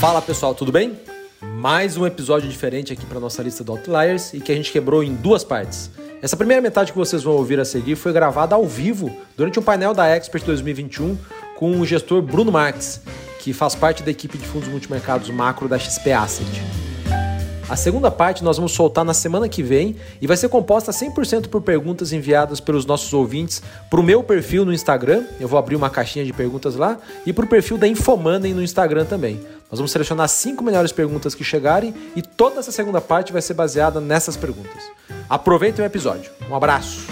Fala 0.00 0.22
pessoal, 0.22 0.54
tudo 0.54 0.70
bem? 0.70 0.98
Mais 1.42 1.96
um 1.96 2.06
episódio 2.06 2.48
diferente 2.48 2.92
aqui 2.92 3.04
para 3.04 3.18
nossa 3.18 3.42
lista 3.42 3.64
do 3.64 3.72
Outliers 3.72 4.32
e 4.32 4.40
que 4.40 4.52
a 4.52 4.54
gente 4.54 4.70
quebrou 4.70 5.02
em 5.02 5.14
duas 5.14 5.42
partes. 5.42 5.90
Essa 6.22 6.36
primeira 6.36 6.62
metade 6.62 6.92
que 6.92 6.98
vocês 6.98 7.22
vão 7.22 7.34
ouvir 7.34 7.60
a 7.60 7.64
seguir 7.64 7.96
foi 7.96 8.12
gravada 8.12 8.54
ao 8.54 8.64
vivo 8.64 9.14
durante 9.36 9.58
um 9.58 9.62
painel 9.62 9.92
da 9.92 10.06
Expert 10.06 10.44
2021 10.44 11.18
com 11.56 11.80
o 11.80 11.84
gestor 11.84 12.22
Bruno 12.22 12.52
Marques, 12.52 13.00
que 13.40 13.52
faz 13.52 13.74
parte 13.74 14.02
da 14.02 14.10
equipe 14.10 14.38
de 14.38 14.46
fundos 14.46 14.68
multimercados 14.68 15.28
macro 15.30 15.68
da 15.68 15.78
XP 15.78 16.12
Asset. 16.12 16.62
A 17.68 17.74
segunda 17.74 18.12
parte 18.12 18.44
nós 18.44 18.56
vamos 18.56 18.70
soltar 18.72 19.04
na 19.04 19.12
semana 19.12 19.48
que 19.48 19.60
vem 19.60 19.96
e 20.20 20.26
vai 20.26 20.36
ser 20.36 20.48
composta 20.48 20.92
100% 20.92 21.48
por 21.48 21.60
perguntas 21.62 22.12
enviadas 22.12 22.60
pelos 22.60 22.86
nossos 22.86 23.12
ouvintes 23.12 23.60
para 23.90 23.98
o 23.98 24.04
meu 24.04 24.22
perfil 24.22 24.64
no 24.64 24.72
Instagram. 24.72 25.24
Eu 25.40 25.48
vou 25.48 25.58
abrir 25.58 25.74
uma 25.74 25.90
caixinha 25.90 26.24
de 26.24 26.32
perguntas 26.32 26.76
lá 26.76 26.96
e 27.26 27.32
para 27.32 27.44
o 27.44 27.48
perfil 27.48 27.76
da 27.76 27.88
Infomoney 27.88 28.54
no 28.54 28.62
Instagram 28.62 29.04
também. 29.04 29.40
Nós 29.68 29.80
vamos 29.80 29.90
selecionar 29.90 30.28
cinco 30.28 30.62
melhores 30.62 30.92
perguntas 30.92 31.34
que 31.34 31.42
chegarem 31.42 31.92
e 32.14 32.22
toda 32.22 32.60
essa 32.60 32.70
segunda 32.70 33.00
parte 33.00 33.32
vai 33.32 33.42
ser 33.42 33.54
baseada 33.54 34.00
nessas 34.00 34.36
perguntas. 34.36 34.84
Aproveitem 35.28 35.84
o 35.84 35.86
episódio. 35.86 36.30
Um 36.48 36.54
abraço. 36.54 37.04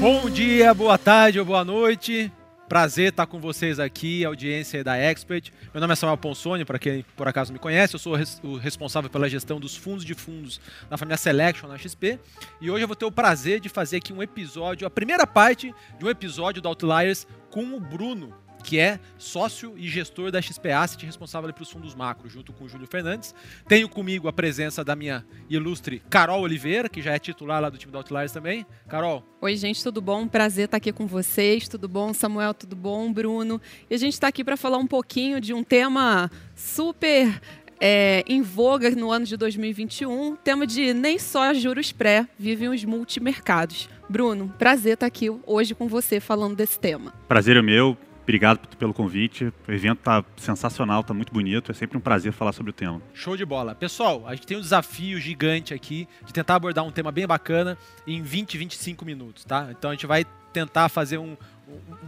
Bom 0.00 0.28
dia, 0.28 0.74
boa 0.74 0.98
tarde 0.98 1.38
ou 1.38 1.44
boa 1.44 1.64
noite. 1.64 2.32
Prazer 2.68 3.10
estar 3.10 3.26
com 3.26 3.38
vocês 3.38 3.78
aqui, 3.78 4.24
audiência 4.24 4.82
da 4.82 4.96
Expert. 4.96 5.52
Meu 5.72 5.80
nome 5.80 5.92
é 5.92 5.96
Samuel 5.96 6.18
Ponsoni, 6.18 6.64
para 6.64 6.80
quem 6.80 7.04
por 7.16 7.28
acaso 7.28 7.52
me 7.52 7.60
conhece, 7.60 7.94
eu 7.94 7.98
sou 7.98 8.16
o 8.42 8.56
responsável 8.56 9.08
pela 9.08 9.28
gestão 9.28 9.60
dos 9.60 9.76
fundos 9.76 10.04
de 10.04 10.14
fundos 10.14 10.60
da 10.90 10.96
família 10.96 11.16
Selection 11.16 11.68
na 11.68 11.78
XP. 11.78 12.18
E 12.60 12.68
hoje 12.68 12.82
eu 12.82 12.88
vou 12.88 12.96
ter 12.96 13.04
o 13.04 13.12
prazer 13.12 13.60
de 13.60 13.68
fazer 13.68 13.98
aqui 13.98 14.12
um 14.12 14.20
episódio, 14.20 14.84
a 14.84 14.90
primeira 14.90 15.24
parte 15.24 15.72
de 15.96 16.04
um 16.04 16.08
episódio 16.10 16.60
do 16.60 16.66
Outliers 16.66 17.24
com 17.52 17.76
o 17.76 17.78
Bruno, 17.78 18.34
que 18.66 18.80
é 18.80 18.98
sócio 19.16 19.74
e 19.76 19.88
gestor 19.88 20.32
da 20.32 20.42
XP 20.42 20.72
Asset, 20.72 21.06
responsável 21.06 21.52
pelos 21.54 21.70
fundos 21.70 21.94
macro, 21.94 22.28
junto 22.28 22.52
com 22.52 22.64
o 22.64 22.68
Júlio 22.68 22.88
Fernandes. 22.88 23.32
Tenho 23.68 23.88
comigo 23.88 24.26
a 24.26 24.32
presença 24.32 24.82
da 24.82 24.96
minha 24.96 25.24
ilustre 25.48 26.02
Carol 26.10 26.40
Oliveira, 26.40 26.88
que 26.88 27.00
já 27.00 27.12
é 27.12 27.18
titular 27.20 27.62
lá 27.62 27.70
do 27.70 27.78
time 27.78 27.92
da 27.92 27.98
Outliers 27.98 28.32
também. 28.32 28.66
Carol. 28.88 29.24
Oi, 29.40 29.56
gente, 29.56 29.80
tudo 29.84 30.00
bom? 30.00 30.26
Prazer 30.26 30.64
estar 30.64 30.78
aqui 30.78 30.92
com 30.92 31.06
vocês. 31.06 31.68
Tudo 31.68 31.86
bom, 31.86 32.12
Samuel? 32.12 32.52
Tudo 32.52 32.74
bom, 32.74 33.12
Bruno? 33.12 33.60
E 33.88 33.94
a 33.94 33.98
gente 33.98 34.14
está 34.14 34.26
aqui 34.26 34.42
para 34.42 34.56
falar 34.56 34.78
um 34.78 34.86
pouquinho 34.86 35.40
de 35.40 35.54
um 35.54 35.62
tema 35.62 36.28
super 36.56 37.40
é, 37.80 38.24
em 38.26 38.42
voga 38.42 38.90
no 38.90 39.12
ano 39.12 39.26
de 39.26 39.36
2021, 39.36 40.34
tema 40.42 40.66
de 40.66 40.92
nem 40.92 41.20
só 41.20 41.54
juros 41.54 41.92
pré 41.92 42.26
vivem 42.36 42.68
os 42.68 42.84
multimercados. 42.84 43.88
Bruno, 44.08 44.52
prazer 44.58 44.94
estar 44.94 45.06
aqui 45.06 45.30
hoje 45.46 45.72
com 45.72 45.86
você 45.86 46.18
falando 46.18 46.56
desse 46.56 46.80
tema. 46.80 47.12
Prazer 47.28 47.56
é 47.56 47.62
meu. 47.62 47.96
Obrigado 48.26 48.58
pelo 48.76 48.92
convite. 48.92 49.52
O 49.68 49.72
evento 49.72 49.98
está 49.98 50.24
sensacional, 50.36 51.00
está 51.00 51.14
muito 51.14 51.32
bonito. 51.32 51.70
É 51.70 51.74
sempre 51.74 51.96
um 51.96 52.00
prazer 52.00 52.32
falar 52.32 52.52
sobre 52.52 52.70
o 52.70 52.72
tema. 52.72 53.00
Show 53.14 53.36
de 53.36 53.44
bola. 53.44 53.72
Pessoal, 53.72 54.26
a 54.26 54.34
gente 54.34 54.48
tem 54.48 54.56
um 54.56 54.60
desafio 54.60 55.20
gigante 55.20 55.72
aqui 55.72 56.08
de 56.24 56.32
tentar 56.32 56.56
abordar 56.56 56.84
um 56.84 56.90
tema 56.90 57.12
bem 57.12 57.24
bacana 57.24 57.78
em 58.04 58.20
20, 58.20 58.58
25 58.58 59.04
minutos, 59.04 59.44
tá? 59.44 59.68
Então 59.70 59.90
a 59.90 59.94
gente 59.94 60.08
vai 60.08 60.26
tentar 60.52 60.88
fazer 60.88 61.18
um, 61.18 61.36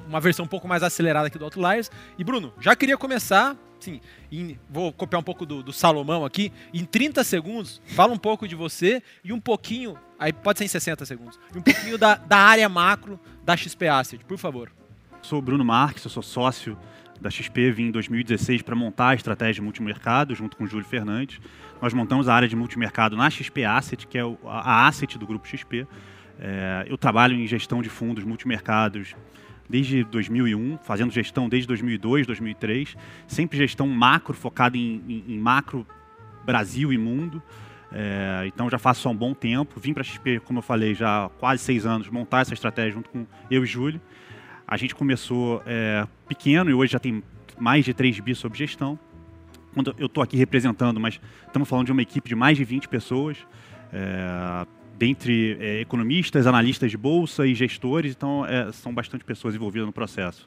uma 0.09 0.19
versão 0.19 0.45
um 0.45 0.49
pouco 0.49 0.67
mais 0.67 0.83
acelerada 0.83 1.29
aqui 1.29 1.39
do 1.39 1.45
Outliers. 1.45 1.89
E 2.19 2.25
Bruno, 2.25 2.53
já 2.61 2.75
queria 2.75 2.97
começar, 2.97 3.57
sim, 3.79 4.01
em, 4.33 4.59
vou 4.69 4.93
copiar 4.93 5.21
um 5.21 5.25
pouco 5.25 5.47
do, 5.47 5.63
do, 5.63 5.73
Salomão 5.73 6.25
aqui. 6.25 6.53
Em 6.75 6.85
30 6.85 7.23
segundos, 7.23 7.81
fala 7.95 8.13
um 8.13 8.19
pouco 8.19 8.49
de 8.49 8.57
você 8.57 9.01
e 9.23 9.33
um 9.33 9.39
pouquinho, 9.39 9.97
aí 10.19 10.33
pode 10.33 10.59
ser 10.59 10.65
em 10.65 10.69
60 10.69 11.07
segundos, 11.07 11.39
e 11.55 11.59
um 11.59 11.63
pouquinho 11.63 11.97
da, 11.97 12.17
da 12.17 12.39
área 12.39 12.69
macro 12.69 13.21
da 13.45 13.57
XP 13.57 13.87
Asset, 13.87 14.25
por 14.25 14.37
favor. 14.37 14.78
Sou 15.23 15.43
Bruno 15.43 15.65
Marques, 15.65 16.05
eu 16.05 16.11
sou 16.11 16.23
sócio 16.23 16.79
da 17.21 17.29
XP, 17.31 17.73
vim 17.73 17.87
em 17.87 17.91
2016 17.91 18.63
para 18.63 18.77
montar 18.77 19.09
a 19.09 19.15
estratégia 19.15 19.55
de 19.55 19.63
multimercado 19.63 20.35
junto 20.35 20.57
com 20.57 20.65
o 20.65 20.67
Júlio 20.67 20.87
Fernandes. 20.87 21.41
Nós 21.83 21.93
montamos 21.93 22.29
a 22.29 22.35
área 22.35 22.49
de 22.49 22.55
multimercado 22.55 23.17
na 23.17 23.29
XP 23.29 23.65
Asset, 23.65 24.07
que 24.07 24.17
é 24.17 24.23
a 24.47 24.87
asset 24.87 25.19
do 25.19 25.27
grupo 25.27 25.47
XP. 25.47 25.87
É, 26.39 26.87
eu 26.89 26.97
trabalho 26.97 27.35
em 27.35 27.47
gestão 27.47 27.83
de 27.83 27.89
fundos 27.89 28.25
multimercados 28.25 29.17
desde 29.69 30.05
2001, 30.05 30.79
fazendo 30.79 31.11
gestão 31.11 31.49
desde 31.49 31.67
2002, 31.67 32.27
2003, 32.27 32.97
sempre 33.27 33.59
gestão 33.59 33.87
macro, 33.87 34.35
focada 34.35 34.77
em, 34.77 35.03
em, 35.09 35.35
em 35.35 35.39
macro 35.39 35.87
Brasil 36.45 36.93
e 36.93 36.97
mundo. 36.97 37.43
É, 37.91 38.45
então 38.47 38.71
já 38.71 38.79
faço 38.79 39.09
há 39.09 39.11
um 39.11 39.17
bom 39.17 39.35
tempo. 39.35 39.81
Vim 39.81 39.93
para 39.93 40.03
a 40.03 40.05
XP, 40.05 40.41
como 40.41 40.61
eu 40.61 40.63
falei, 40.63 40.95
já 40.95 41.27
há 41.27 41.29
quase 41.29 41.63
seis 41.63 41.85
anos, 41.85 42.09
montar 42.09 42.43
essa 42.43 42.55
estratégia 42.55 42.93
junto 42.93 43.11
com 43.11 43.27
eu 43.51 43.65
e 43.65 43.67
Júlio. 43.67 44.01
A 44.69 44.77
gente 44.77 44.95
começou 44.95 45.63
é, 45.65 46.07
pequeno 46.29 46.69
e 46.69 46.75
hoje 46.75 46.93
já 46.93 46.99
tem 46.99 47.23
mais 47.59 47.87
de 47.87 47.95
3 47.95 48.21
bi 48.21 48.35
sob 48.35 48.57
gestão. 48.57 48.99
Quando 49.73 49.95
eu 49.99 50.05
estou 50.05 50.23
aqui 50.23 50.37
representando, 50.37 51.01
mas 51.01 51.19
estamos 51.47 51.67
falando 51.67 51.87
de 51.87 51.93
uma 51.93 52.03
equipe 52.03 52.29
de 52.29 52.35
mais 52.35 52.59
de 52.59 52.65
20 52.65 52.87
pessoas, 52.87 53.39
é, 53.91 54.67
dentre 54.99 55.57
é, 55.59 55.81
economistas, 55.81 56.47
analistas 56.47 56.91
de 56.91 56.99
bolsa 56.99 57.47
e 57.47 57.55
gestores, 57.55 58.13
então 58.13 58.45
é, 58.45 58.71
são 58.71 58.93
bastante 58.93 59.25
pessoas 59.25 59.55
envolvidas 59.55 59.87
no 59.87 59.93
processo. 59.93 60.47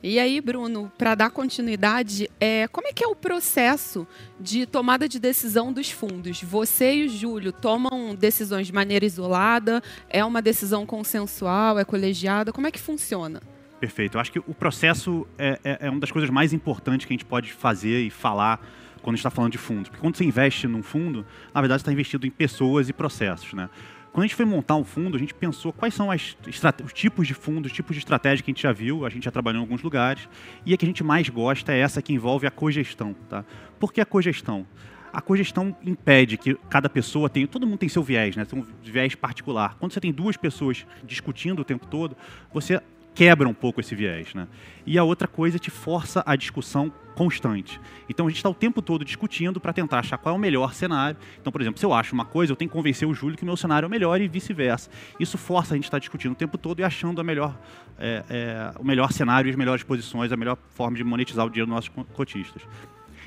E 0.00 0.20
aí, 0.20 0.40
Bruno, 0.40 0.92
para 0.96 1.16
dar 1.16 1.30
continuidade, 1.30 2.30
é, 2.38 2.68
como 2.68 2.86
é 2.86 2.92
que 2.92 3.02
é 3.02 3.08
o 3.08 3.16
processo 3.16 4.06
de 4.38 4.64
tomada 4.64 5.08
de 5.08 5.18
decisão 5.18 5.72
dos 5.72 5.90
fundos? 5.90 6.40
Você 6.40 6.94
e 6.94 7.06
o 7.06 7.08
Júlio 7.08 7.50
tomam 7.50 8.14
decisões 8.14 8.68
de 8.68 8.72
maneira 8.72 9.04
isolada? 9.04 9.82
É 10.08 10.24
uma 10.24 10.40
decisão 10.40 10.86
consensual? 10.86 11.80
É 11.80 11.84
colegiada? 11.84 12.52
Como 12.52 12.68
é 12.68 12.70
que 12.70 12.78
funciona? 12.78 13.42
Perfeito. 13.80 14.16
Eu 14.16 14.20
acho 14.20 14.30
que 14.30 14.38
o 14.38 14.54
processo 14.54 15.26
é, 15.36 15.58
é, 15.64 15.78
é 15.86 15.90
uma 15.90 16.00
das 16.00 16.12
coisas 16.12 16.30
mais 16.30 16.52
importantes 16.52 17.04
que 17.04 17.12
a 17.12 17.16
gente 17.16 17.24
pode 17.24 17.52
fazer 17.52 18.00
e 18.00 18.10
falar 18.10 18.64
quando 19.02 19.16
está 19.16 19.30
falando 19.30 19.52
de 19.52 19.58
fundos. 19.58 19.88
Porque 19.88 20.00
quando 20.00 20.16
você 20.16 20.24
investe 20.24 20.68
num 20.68 20.82
fundo, 20.82 21.26
na 21.52 21.60
verdade, 21.60 21.80
você 21.80 21.82
está 21.82 21.92
investido 21.92 22.24
em 22.24 22.30
pessoas 22.30 22.88
e 22.88 22.92
processos, 22.92 23.52
né? 23.52 23.68
Quando 24.12 24.24
a 24.24 24.26
gente 24.26 24.34
foi 24.34 24.44
montar 24.44 24.76
um 24.76 24.84
fundo, 24.84 25.16
a 25.16 25.20
gente 25.20 25.34
pensou 25.34 25.72
quais 25.72 25.94
são 25.94 26.10
as, 26.10 26.36
os 26.84 26.92
tipos 26.92 27.26
de 27.26 27.34
fundos, 27.34 27.70
os 27.70 27.76
tipos 27.76 27.94
de 27.94 28.00
estratégia 28.00 28.42
que 28.42 28.50
a 28.50 28.52
gente 28.52 28.62
já 28.62 28.72
viu, 28.72 29.04
a 29.04 29.10
gente 29.10 29.24
já 29.24 29.30
trabalhou 29.30 29.60
em 29.60 29.62
alguns 29.62 29.82
lugares, 29.82 30.28
e 30.64 30.74
a 30.74 30.76
que 30.76 30.84
a 30.84 30.88
gente 30.88 31.04
mais 31.04 31.28
gosta 31.28 31.72
é 31.72 31.78
essa 31.78 32.02
que 32.02 32.12
envolve 32.12 32.46
a 32.46 32.50
cogestão. 32.50 33.14
Tá? 33.28 33.44
Por 33.78 33.92
que 33.92 34.00
a 34.00 34.06
cogestão? 34.06 34.66
A 35.12 35.20
cogestão 35.20 35.74
impede 35.82 36.36
que 36.36 36.54
cada 36.68 36.88
pessoa 36.88 37.30
tenha. 37.30 37.46
Todo 37.46 37.66
mundo 37.66 37.78
tem 37.78 37.88
seu 37.88 38.02
viés, 38.02 38.36
né? 38.36 38.44
Tem 38.44 38.58
um 38.58 38.66
viés 38.82 39.14
particular. 39.14 39.76
Quando 39.80 39.92
você 39.92 40.00
tem 40.00 40.12
duas 40.12 40.36
pessoas 40.36 40.86
discutindo 41.02 41.60
o 41.60 41.64
tempo 41.64 41.86
todo, 41.86 42.14
você 42.52 42.80
quebra 43.18 43.48
um 43.48 43.52
pouco 43.52 43.80
esse 43.80 43.96
viés, 43.96 44.32
né? 44.32 44.46
E 44.86 44.96
a 44.96 45.02
outra 45.02 45.26
coisa 45.26 45.58
te 45.58 45.72
força 45.72 46.22
a 46.24 46.36
discussão 46.36 46.92
constante. 47.16 47.80
Então 48.08 48.26
a 48.26 48.28
gente 48.28 48.36
está 48.36 48.48
o 48.48 48.54
tempo 48.54 48.80
todo 48.80 49.04
discutindo 49.04 49.58
para 49.58 49.72
tentar 49.72 49.98
achar 49.98 50.16
qual 50.18 50.36
é 50.36 50.38
o 50.38 50.40
melhor 50.40 50.72
cenário. 50.72 51.18
Então, 51.40 51.50
por 51.50 51.60
exemplo, 51.60 51.80
se 51.80 51.84
eu 51.84 51.92
acho 51.92 52.14
uma 52.14 52.24
coisa, 52.24 52.52
eu 52.52 52.56
tenho 52.56 52.68
que 52.68 52.76
convencer 52.76 53.08
o 53.08 53.12
Júlio 53.12 53.36
que 53.36 53.42
o 53.42 53.46
meu 53.46 53.56
cenário 53.56 53.86
é 53.86 53.88
o 53.88 53.90
melhor 53.90 54.20
e 54.20 54.28
vice-versa. 54.28 54.88
Isso 55.18 55.36
força 55.36 55.74
a 55.74 55.76
gente 55.76 55.86
estar 55.86 55.96
tá 55.96 55.98
discutindo 55.98 56.30
o 56.30 56.36
tempo 56.36 56.56
todo 56.56 56.78
e 56.78 56.84
achando 56.84 57.20
a 57.20 57.24
melhor, 57.24 57.58
é, 57.98 58.22
é, 58.30 58.72
o 58.78 58.84
melhor 58.84 59.10
cenário 59.10 59.50
as 59.50 59.56
melhores 59.56 59.82
posições, 59.82 60.30
a 60.30 60.36
melhor 60.36 60.56
forma 60.70 60.96
de 60.96 61.02
monetizar 61.02 61.44
o 61.44 61.50
dinheiro 61.50 61.66
dos 61.66 61.74
nossos 61.74 61.90
cotistas. 62.14 62.62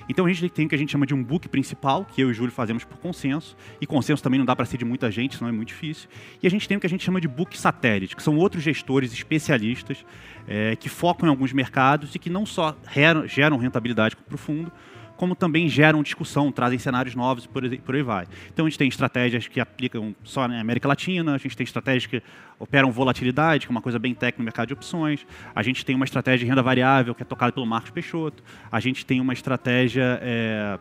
Então 0.09 0.25
a 0.25 0.29
gente 0.29 0.49
tem 0.49 0.65
o 0.65 0.69
que 0.69 0.75
a 0.75 0.77
gente 0.77 0.91
chama 0.91 1.05
de 1.05 1.13
um 1.13 1.23
book 1.23 1.47
principal, 1.49 2.05
que 2.05 2.21
eu 2.21 2.29
e 2.29 2.31
o 2.31 2.33
Júlio 2.33 2.51
fazemos 2.51 2.83
por 2.83 2.97
consenso, 2.97 3.55
e 3.79 3.85
consenso 3.85 4.21
também 4.21 4.37
não 4.37 4.45
dá 4.45 4.55
para 4.55 4.65
ser 4.65 4.77
de 4.77 4.85
muita 4.85 5.11
gente, 5.11 5.37
senão 5.37 5.49
é 5.49 5.51
muito 5.51 5.69
difícil. 5.69 6.09
E 6.41 6.47
a 6.47 6.49
gente 6.49 6.67
tem 6.67 6.77
o 6.77 6.79
que 6.79 6.87
a 6.87 6.89
gente 6.89 7.03
chama 7.03 7.21
de 7.21 7.27
book 7.27 7.57
satélite, 7.57 8.15
que 8.15 8.23
são 8.23 8.37
outros 8.37 8.63
gestores 8.63 9.13
especialistas 9.13 10.05
é, 10.47 10.75
que 10.75 10.89
focam 10.89 11.27
em 11.27 11.29
alguns 11.29 11.53
mercados 11.53 12.15
e 12.15 12.19
que 12.19 12.29
não 12.29 12.45
só 12.45 12.75
geram 13.27 13.57
rentabilidade 13.57 14.15
para 14.15 14.35
o 14.35 14.37
fundo, 14.37 14.71
como 15.17 15.35
também 15.35 15.67
geram 15.69 16.01
discussão, 16.03 16.51
trazem 16.51 16.79
cenários 16.79 17.15
novos 17.15 17.45
e 17.45 17.47
por, 17.47 17.63
por 17.79 17.95
aí 17.95 18.01
vai. 18.01 18.25
Então 18.53 18.65
a 18.65 18.69
gente 18.69 18.77
tem 18.77 18.87
estratégias 18.87 19.47
que 19.47 19.59
aplicam 19.59 20.15
só 20.23 20.47
na 20.47 20.59
América 20.59 20.87
Latina, 20.87 21.35
a 21.35 21.37
gente 21.37 21.55
tem 21.55 21.63
estratégias 21.63 22.05
que 22.05 22.21
operam 22.59 22.91
volatilidade, 22.91 23.65
que 23.65 23.71
é 23.71 23.73
uma 23.73 23.81
coisa 23.81 23.97
bem 23.97 24.13
técnica 24.13 24.39
no 24.39 24.45
mercado 24.45 24.67
de 24.67 24.73
opções, 24.73 25.25
a 25.55 25.63
gente 25.63 25.85
tem 25.85 25.95
uma 25.95 26.05
estratégia 26.05 26.45
de 26.45 26.49
renda 26.49 26.61
variável 26.61 27.15
que 27.15 27.23
é 27.23 27.25
tocada 27.25 27.51
pelo 27.51 27.65
Marcos 27.65 27.91
Peixoto, 27.91 28.43
a 28.71 28.79
gente 28.79 29.05
tem 29.05 29.19
uma 29.19 29.33
estratégia 29.33 30.19
é, 30.21 30.79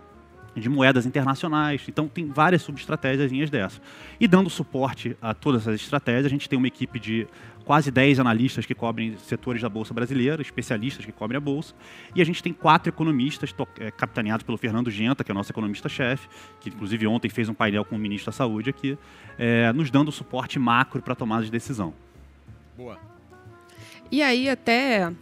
de 0.55 0.69
moedas 0.69 1.06
internacionais. 1.06 1.82
Então, 1.88 2.08
tem 2.08 2.26
várias 2.26 2.62
subestratégias 2.62 3.50
dessas. 3.50 3.81
E 4.19 4.26
dando 4.26 4.50
suporte 4.50 5.17
a 5.20 5.35
todas 5.35 5.62
essas 5.62 5.81
estratégias, 5.81 6.26
a 6.26 6.29
gente 6.29 6.49
tem 6.49 6.58
uma 6.58 6.67
equipe 6.67 6.99
de 6.99 7.26
quase 7.64 7.91
10 7.91 8.19
analistas 8.19 8.67
que 8.67 8.75
cobrem 8.75 9.17
setores 9.17 9.62
da 9.62 9.69
Bolsa 9.69 9.94
brasileira, 9.94 10.43
especialistas 10.43 11.05
que 11.05 11.12
cobrem 11.12 11.37
a 11.37 11.41
Bolsa, 11.41 11.75
e 12.14 12.20
a 12.20 12.25
gente 12.25 12.43
tem 12.43 12.52
quatro 12.52 12.88
economistas 12.88 13.55
é, 13.79 13.91
capitaneados 13.91 14.44
pelo 14.44 14.58
Fernando 14.58 14.91
Genta, 14.91 15.23
que 15.23 15.31
é 15.31 15.35
nosso 15.35 15.52
economista-chefe, 15.52 16.29
que 16.61 16.69
inclusive 16.69 17.06
ontem 17.06 17.29
fez 17.29 17.49
um 17.49 17.55
painel 17.55 17.85
com 17.85 17.94
o 17.94 17.99
ministro 17.99 18.26
da 18.26 18.37
Saúde 18.37 18.70
aqui, 18.70 18.99
é, 19.38 19.73
nos 19.73 19.91
dando 19.91 20.11
suporte 20.11 20.58
macro 20.58 21.00
para 21.00 21.14
tomada 21.14 21.44
de 21.44 21.50
decisão. 21.50 21.94
Boa. 22.76 22.99
E 24.11 24.23
aí, 24.23 24.49
até 24.49 25.12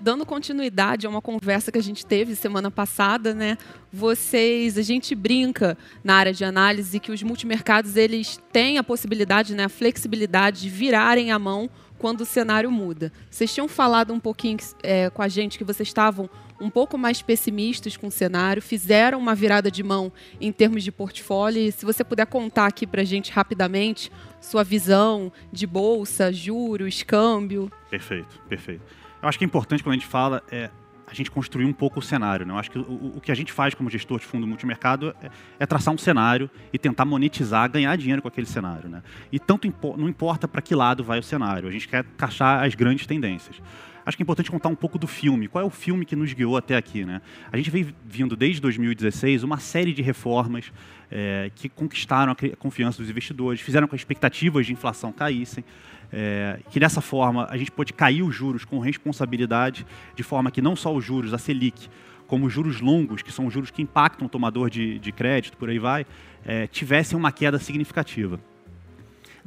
dando 0.00 0.26
continuidade 0.26 1.06
a 1.06 1.10
uma 1.10 1.22
conversa 1.22 1.72
que 1.72 1.78
a 1.78 1.82
gente 1.82 2.04
teve 2.04 2.34
semana 2.34 2.70
passada, 2.70 3.34
né? 3.34 3.56
Vocês, 3.92 4.76
a 4.76 4.82
gente 4.82 5.14
brinca 5.14 5.76
na 6.04 6.14
área 6.14 6.32
de 6.32 6.44
análise 6.44 7.00
que 7.00 7.10
os 7.10 7.22
multimercados 7.22 7.96
eles 7.96 8.38
têm 8.52 8.78
a 8.78 8.84
possibilidade, 8.84 9.54
né, 9.54 9.64
a 9.64 9.68
flexibilidade 9.68 10.62
de 10.62 10.68
virarem 10.68 11.32
a 11.32 11.38
mão 11.38 11.70
quando 11.98 12.20
o 12.22 12.26
cenário 12.26 12.70
muda. 12.70 13.12
Vocês 13.30 13.52
tinham 13.52 13.68
falado 13.68 14.12
um 14.12 14.20
pouquinho 14.20 14.58
é, 14.82 15.08
com 15.10 15.22
a 15.22 15.28
gente 15.28 15.58
que 15.58 15.64
vocês 15.64 15.88
estavam 15.88 16.28
um 16.60 16.70
pouco 16.70 16.96
mais 16.96 17.20
pessimistas 17.22 17.96
com 17.96 18.06
o 18.06 18.10
cenário, 18.10 18.62
fizeram 18.62 19.18
uma 19.18 19.34
virada 19.34 19.70
de 19.70 19.82
mão 19.82 20.12
em 20.40 20.50
termos 20.52 20.82
de 20.82 20.90
portfólio. 20.90 21.62
E 21.62 21.72
se 21.72 21.84
você 21.84 22.02
puder 22.02 22.26
contar 22.26 22.66
aqui 22.66 22.86
para 22.86 23.02
a 23.02 23.04
gente 23.04 23.30
rapidamente 23.30 24.10
sua 24.40 24.62
visão 24.62 25.32
de 25.52 25.66
bolsa, 25.66 26.32
juros, 26.32 27.02
câmbio. 27.02 27.70
Perfeito, 27.90 28.40
perfeito. 28.48 29.05
Eu 29.26 29.28
acho 29.28 29.38
que 29.38 29.44
é 29.44 29.46
importante 29.46 29.82
quando 29.82 29.94
a 29.94 29.96
gente 29.96 30.06
fala 30.06 30.40
é 30.52 30.70
a 31.04 31.12
gente 31.12 31.32
construir 31.32 31.64
um 31.64 31.72
pouco 31.72 31.98
o 31.98 32.02
cenário. 32.02 32.46
Né? 32.46 32.52
Eu 32.52 32.58
acho 32.58 32.70
que 32.70 32.78
o, 32.78 33.12
o 33.16 33.20
que 33.20 33.32
a 33.32 33.34
gente 33.34 33.52
faz 33.52 33.74
como 33.74 33.90
gestor 33.90 34.20
de 34.20 34.26
fundo 34.26 34.46
multimercado 34.46 35.14
é, 35.20 35.30
é, 35.58 35.66
traçar 35.66 35.92
um 35.92 35.98
cenário 35.98 36.48
e 36.72 36.78
tentar 36.78 37.04
monetizar, 37.04 37.68
ganhar 37.68 37.96
dinheiro 37.96 38.22
com 38.22 38.28
aquele 38.28 38.46
cenário. 38.46 38.88
Né? 38.88 39.02
E 39.32 39.40
tanto 39.40 39.72
não 39.96 40.08
importa 40.08 40.46
para 40.46 40.62
que 40.62 40.76
lado 40.76 41.02
vai 41.02 41.18
o 41.18 41.24
cenário, 41.24 41.68
a 41.68 41.72
gente 41.72 41.88
quer 41.88 42.04
caixar 42.16 42.64
as 42.64 42.76
grandes 42.76 43.04
tendências 43.04 43.60
acho 44.06 44.16
que 44.16 44.22
é 44.22 44.24
importante 44.24 44.50
contar 44.50 44.68
um 44.68 44.74
pouco 44.76 44.98
do 44.98 45.08
filme. 45.08 45.48
Qual 45.48 45.62
é 45.62 45.66
o 45.66 45.70
filme 45.70 46.04
que 46.04 46.14
nos 46.14 46.32
guiou 46.32 46.56
até 46.56 46.76
aqui? 46.76 47.04
Né? 47.04 47.20
A 47.50 47.56
gente 47.56 47.70
vem 47.70 47.92
vindo 48.04 48.36
desde 48.36 48.60
2016 48.60 49.42
uma 49.42 49.58
série 49.58 49.92
de 49.92 50.00
reformas 50.00 50.72
é, 51.10 51.50
que 51.54 51.68
conquistaram 51.68 52.32
a 52.32 52.56
confiança 52.56 52.98
dos 52.98 53.10
investidores, 53.10 53.60
fizeram 53.60 53.88
com 53.88 53.90
que 53.90 53.96
as 53.96 54.00
expectativas 54.00 54.64
de 54.64 54.72
inflação 54.72 55.12
caíssem. 55.12 55.64
É, 56.12 56.60
que 56.70 56.78
dessa 56.78 57.00
forma 57.00 57.48
a 57.50 57.56
gente 57.56 57.72
pôde 57.72 57.92
cair 57.92 58.22
os 58.22 58.32
juros 58.32 58.64
com 58.64 58.78
responsabilidade, 58.78 59.84
de 60.14 60.22
forma 60.22 60.52
que 60.52 60.62
não 60.62 60.76
só 60.76 60.94
os 60.94 61.04
juros, 61.04 61.34
a 61.34 61.38
Selic, 61.38 61.88
como 62.28 62.46
os 62.46 62.52
juros 62.52 62.80
longos, 62.80 63.22
que 63.22 63.32
são 63.32 63.46
os 63.46 63.52
juros 63.52 63.72
que 63.72 63.82
impactam 63.82 64.26
o 64.26 64.30
tomador 64.30 64.70
de, 64.70 65.00
de 65.00 65.10
crédito, 65.10 65.56
por 65.56 65.68
aí 65.68 65.80
vai, 65.80 66.06
é, 66.44 66.68
tivessem 66.68 67.18
uma 67.18 67.32
queda 67.32 67.58
significativa. 67.58 68.40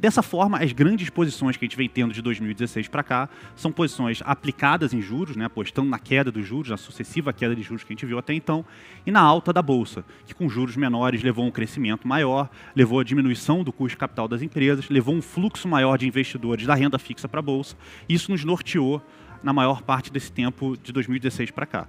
Dessa 0.00 0.22
forma, 0.22 0.56
as 0.56 0.72
grandes 0.72 1.10
posições 1.10 1.58
que 1.58 1.64
a 1.66 1.68
gente 1.68 1.76
vem 1.76 1.86
tendo 1.86 2.14
de 2.14 2.22
2016 2.22 2.88
para 2.88 3.02
cá 3.02 3.28
são 3.54 3.70
posições 3.70 4.22
aplicadas 4.24 4.94
em 4.94 5.02
juros, 5.02 5.36
né, 5.36 5.44
apostando 5.44 5.90
na 5.90 5.98
queda 5.98 6.32
dos 6.32 6.46
juros, 6.46 6.70
na 6.70 6.78
sucessiva 6.78 7.34
queda 7.34 7.54
de 7.54 7.60
juros 7.60 7.84
que 7.84 7.92
a 7.92 7.94
gente 7.94 8.06
viu 8.06 8.18
até 8.18 8.32
então, 8.32 8.64
e 9.04 9.10
na 9.10 9.20
alta 9.20 9.52
da 9.52 9.60
bolsa, 9.60 10.02
que 10.24 10.34
com 10.34 10.48
juros 10.48 10.74
menores 10.74 11.22
levou 11.22 11.44
um 11.44 11.50
crescimento 11.50 12.08
maior, 12.08 12.48
levou 12.74 12.98
a 12.98 13.04
diminuição 13.04 13.62
do 13.62 13.74
custo 13.74 13.90
de 13.90 13.98
capital 13.98 14.26
das 14.26 14.40
empresas, 14.40 14.88
levou 14.88 15.14
um 15.14 15.20
fluxo 15.20 15.68
maior 15.68 15.98
de 15.98 16.08
investidores 16.08 16.66
da 16.66 16.74
renda 16.74 16.98
fixa 16.98 17.28
para 17.28 17.40
a 17.40 17.42
bolsa. 17.42 17.76
E 18.08 18.14
isso 18.14 18.30
nos 18.30 18.42
norteou 18.42 19.02
na 19.42 19.52
maior 19.52 19.82
parte 19.82 20.10
desse 20.10 20.32
tempo 20.32 20.78
de 20.82 20.92
2016 20.92 21.50
para 21.50 21.66
cá. 21.66 21.86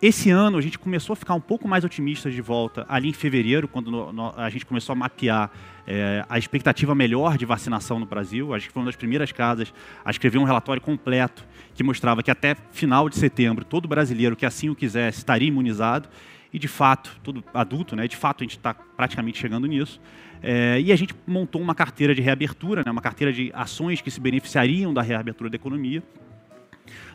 Esse 0.00 0.28
ano 0.28 0.58
a 0.58 0.60
gente 0.60 0.78
começou 0.78 1.14
a 1.14 1.16
ficar 1.16 1.32
um 1.32 1.40
pouco 1.40 1.66
mais 1.66 1.82
otimista 1.82 2.30
de 2.30 2.42
volta 2.42 2.84
ali 2.86 3.08
em 3.08 3.12
fevereiro, 3.14 3.66
quando 3.66 3.90
no, 3.90 4.12
no, 4.12 4.34
a 4.36 4.50
gente 4.50 4.66
começou 4.66 4.92
a 4.92 4.96
mapear 4.96 5.50
é, 5.86 6.22
a 6.28 6.38
expectativa 6.38 6.94
melhor 6.94 7.38
de 7.38 7.46
vacinação 7.46 7.98
no 7.98 8.04
Brasil. 8.04 8.52
A 8.52 8.58
gente 8.58 8.70
foi 8.70 8.82
uma 8.82 8.86
das 8.86 8.96
primeiras 8.96 9.32
casas 9.32 9.72
a 10.04 10.10
escrever 10.10 10.36
um 10.36 10.44
relatório 10.44 10.82
completo 10.82 11.46
que 11.74 11.82
mostrava 11.82 12.22
que 12.22 12.30
até 12.30 12.54
final 12.72 13.08
de 13.08 13.16
setembro 13.16 13.64
todo 13.64 13.88
brasileiro 13.88 14.36
que 14.36 14.44
assim 14.44 14.68
o 14.68 14.74
quisesse 14.74 15.18
estaria 15.18 15.48
imunizado. 15.48 16.10
E 16.52 16.58
de 16.58 16.68
fato, 16.68 17.18
todo 17.22 17.42
adulto, 17.54 17.96
né? 17.96 18.06
De 18.06 18.16
fato 18.16 18.42
a 18.42 18.44
gente 18.44 18.56
está 18.56 18.74
praticamente 18.74 19.38
chegando 19.38 19.66
nisso. 19.66 19.98
É, 20.42 20.78
e 20.78 20.92
a 20.92 20.96
gente 20.96 21.14
montou 21.26 21.60
uma 21.60 21.74
carteira 21.74 22.14
de 22.14 22.20
reabertura, 22.20 22.82
né, 22.84 22.90
uma 22.90 23.00
carteira 23.00 23.32
de 23.32 23.50
ações 23.54 24.02
que 24.02 24.10
se 24.10 24.20
beneficiariam 24.20 24.92
da 24.92 25.00
reabertura 25.00 25.48
da 25.48 25.56
economia. 25.56 26.02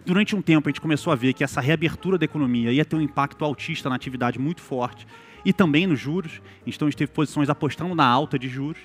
Durante 0.05 0.35
um 0.35 0.41
tempo, 0.41 0.67
a 0.67 0.71
gente 0.71 0.81
começou 0.81 1.13
a 1.13 1.15
ver 1.15 1.33
que 1.33 1.43
essa 1.43 1.61
reabertura 1.61 2.17
da 2.17 2.25
economia 2.25 2.71
ia 2.71 2.83
ter 2.83 2.95
um 2.95 3.01
impacto 3.01 3.45
altista 3.45 3.89
na 3.89 3.95
atividade 3.95 4.39
muito 4.39 4.61
forte 4.61 5.05
e 5.45 5.53
também 5.53 5.85
nos 5.85 5.99
juros. 5.99 6.41
Então, 6.65 6.87
a 6.87 6.91
gente 6.91 6.97
teve 6.97 7.11
posições 7.11 7.49
apostando 7.49 7.93
na 7.93 8.05
alta 8.05 8.37
de 8.37 8.47
juros, 8.47 8.81